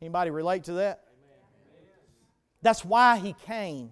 Anybody 0.00 0.30
relate 0.30 0.64
to 0.64 0.74
that? 0.74 1.04
That's 2.62 2.84
why 2.84 3.16
he 3.18 3.34
came. 3.44 3.90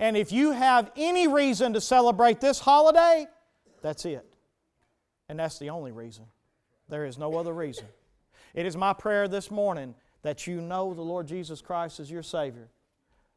And 0.00 0.16
if 0.16 0.32
you 0.32 0.50
have 0.52 0.90
any 0.96 1.28
reason 1.28 1.72
to 1.74 1.80
celebrate 1.80 2.40
this 2.40 2.58
holiday, 2.58 3.26
that's 3.82 4.04
it. 4.04 4.26
And 5.28 5.38
that's 5.38 5.58
the 5.58 5.70
only 5.70 5.92
reason. 5.92 6.24
There 6.88 7.04
is 7.04 7.16
no 7.16 7.36
other 7.36 7.52
reason. 7.52 7.86
It 8.54 8.66
is 8.66 8.76
my 8.76 8.92
prayer 8.92 9.28
this 9.28 9.50
morning 9.50 9.94
that 10.22 10.46
you 10.46 10.60
know 10.60 10.94
the 10.94 11.02
Lord 11.02 11.26
Jesus 11.26 11.60
Christ 11.60 12.00
as 12.00 12.10
your 12.10 12.22
Savior. 12.22 12.68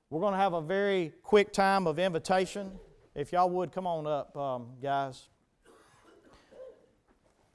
We're 0.10 0.22
going 0.22 0.34
to 0.34 0.40
have 0.40 0.54
a 0.54 0.62
very 0.62 1.12
quick 1.22 1.52
time 1.52 1.86
of 1.86 2.00
invitation. 2.00 2.72
If 3.14 3.34
y'all 3.34 3.50
would, 3.50 3.74
come 3.74 3.86
on 3.86 4.08
up, 4.08 4.36
um, 4.38 4.68
guys. 4.82 5.28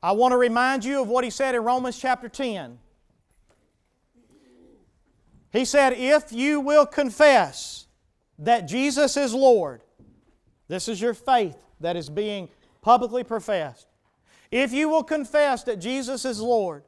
I 0.02 0.12
want 0.12 0.32
to 0.32 0.36
remind 0.36 0.84
you 0.84 1.00
of 1.00 1.08
what 1.08 1.24
he 1.24 1.30
said 1.30 1.54
in 1.54 1.62
Romans 1.62 1.98
chapter 1.98 2.28
10. 2.28 2.78
He 5.50 5.64
said, 5.64 5.94
If 5.94 6.30
you 6.30 6.60
will 6.60 6.84
confess 6.84 7.86
that 8.38 8.68
Jesus 8.68 9.16
is 9.16 9.32
Lord, 9.32 9.80
this 10.68 10.88
is 10.88 11.00
your 11.00 11.14
faith 11.14 11.56
that 11.80 11.96
is 11.96 12.10
being 12.10 12.50
publicly 12.82 13.24
professed. 13.24 13.86
If 14.50 14.72
you 14.72 14.90
will 14.90 15.04
confess 15.04 15.62
that 15.64 15.76
Jesus 15.76 16.26
is 16.26 16.38
Lord, 16.38 16.82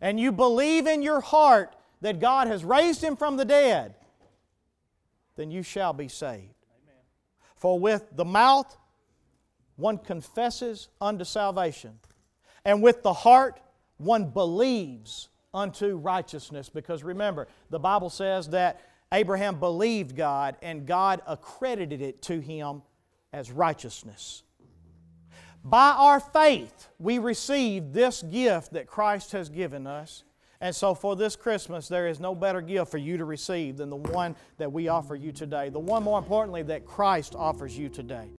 and 0.00 0.18
you 0.18 0.32
believe 0.32 0.88
in 0.88 1.02
your 1.02 1.20
heart 1.20 1.76
that 2.00 2.18
God 2.18 2.48
has 2.48 2.64
raised 2.64 3.02
him 3.02 3.16
from 3.16 3.36
the 3.36 3.44
dead, 3.44 3.94
then 5.38 5.50
you 5.50 5.62
shall 5.62 5.92
be 5.92 6.08
saved. 6.08 6.42
Amen. 6.82 7.00
For 7.56 7.78
with 7.78 8.08
the 8.14 8.24
mouth 8.24 8.76
one 9.76 9.96
confesses 9.96 10.88
unto 11.00 11.24
salvation, 11.24 12.00
and 12.64 12.82
with 12.82 13.02
the 13.04 13.12
heart, 13.12 13.60
one 13.98 14.30
believes 14.30 15.28
unto 15.54 15.96
righteousness. 15.96 16.68
Because 16.68 17.04
remember, 17.04 17.46
the 17.70 17.78
Bible 17.78 18.10
says 18.10 18.48
that 18.48 18.80
Abraham 19.12 19.60
believed 19.60 20.16
God 20.16 20.56
and 20.60 20.84
God 20.84 21.22
accredited 21.26 22.02
it 22.02 22.20
to 22.22 22.40
him 22.40 22.82
as 23.32 23.52
righteousness. 23.52 24.42
By 25.64 25.94
our 25.96 26.18
faith, 26.18 26.88
we 26.98 27.18
receive 27.18 27.92
this 27.92 28.22
gift 28.22 28.72
that 28.72 28.88
Christ 28.88 29.32
has 29.32 29.48
given 29.48 29.86
us. 29.86 30.24
And 30.60 30.74
so, 30.74 30.94
for 30.94 31.14
this 31.14 31.36
Christmas, 31.36 31.86
there 31.86 32.08
is 32.08 32.18
no 32.18 32.34
better 32.34 32.60
gift 32.60 32.90
for 32.90 32.98
you 32.98 33.16
to 33.16 33.24
receive 33.24 33.76
than 33.76 33.90
the 33.90 33.96
one 33.96 34.34
that 34.56 34.72
we 34.72 34.88
offer 34.88 35.14
you 35.14 35.30
today. 35.30 35.68
The 35.68 35.78
one, 35.78 36.02
more 36.02 36.18
importantly, 36.18 36.62
that 36.64 36.84
Christ 36.84 37.36
offers 37.36 37.78
you 37.78 37.88
today. 37.88 38.28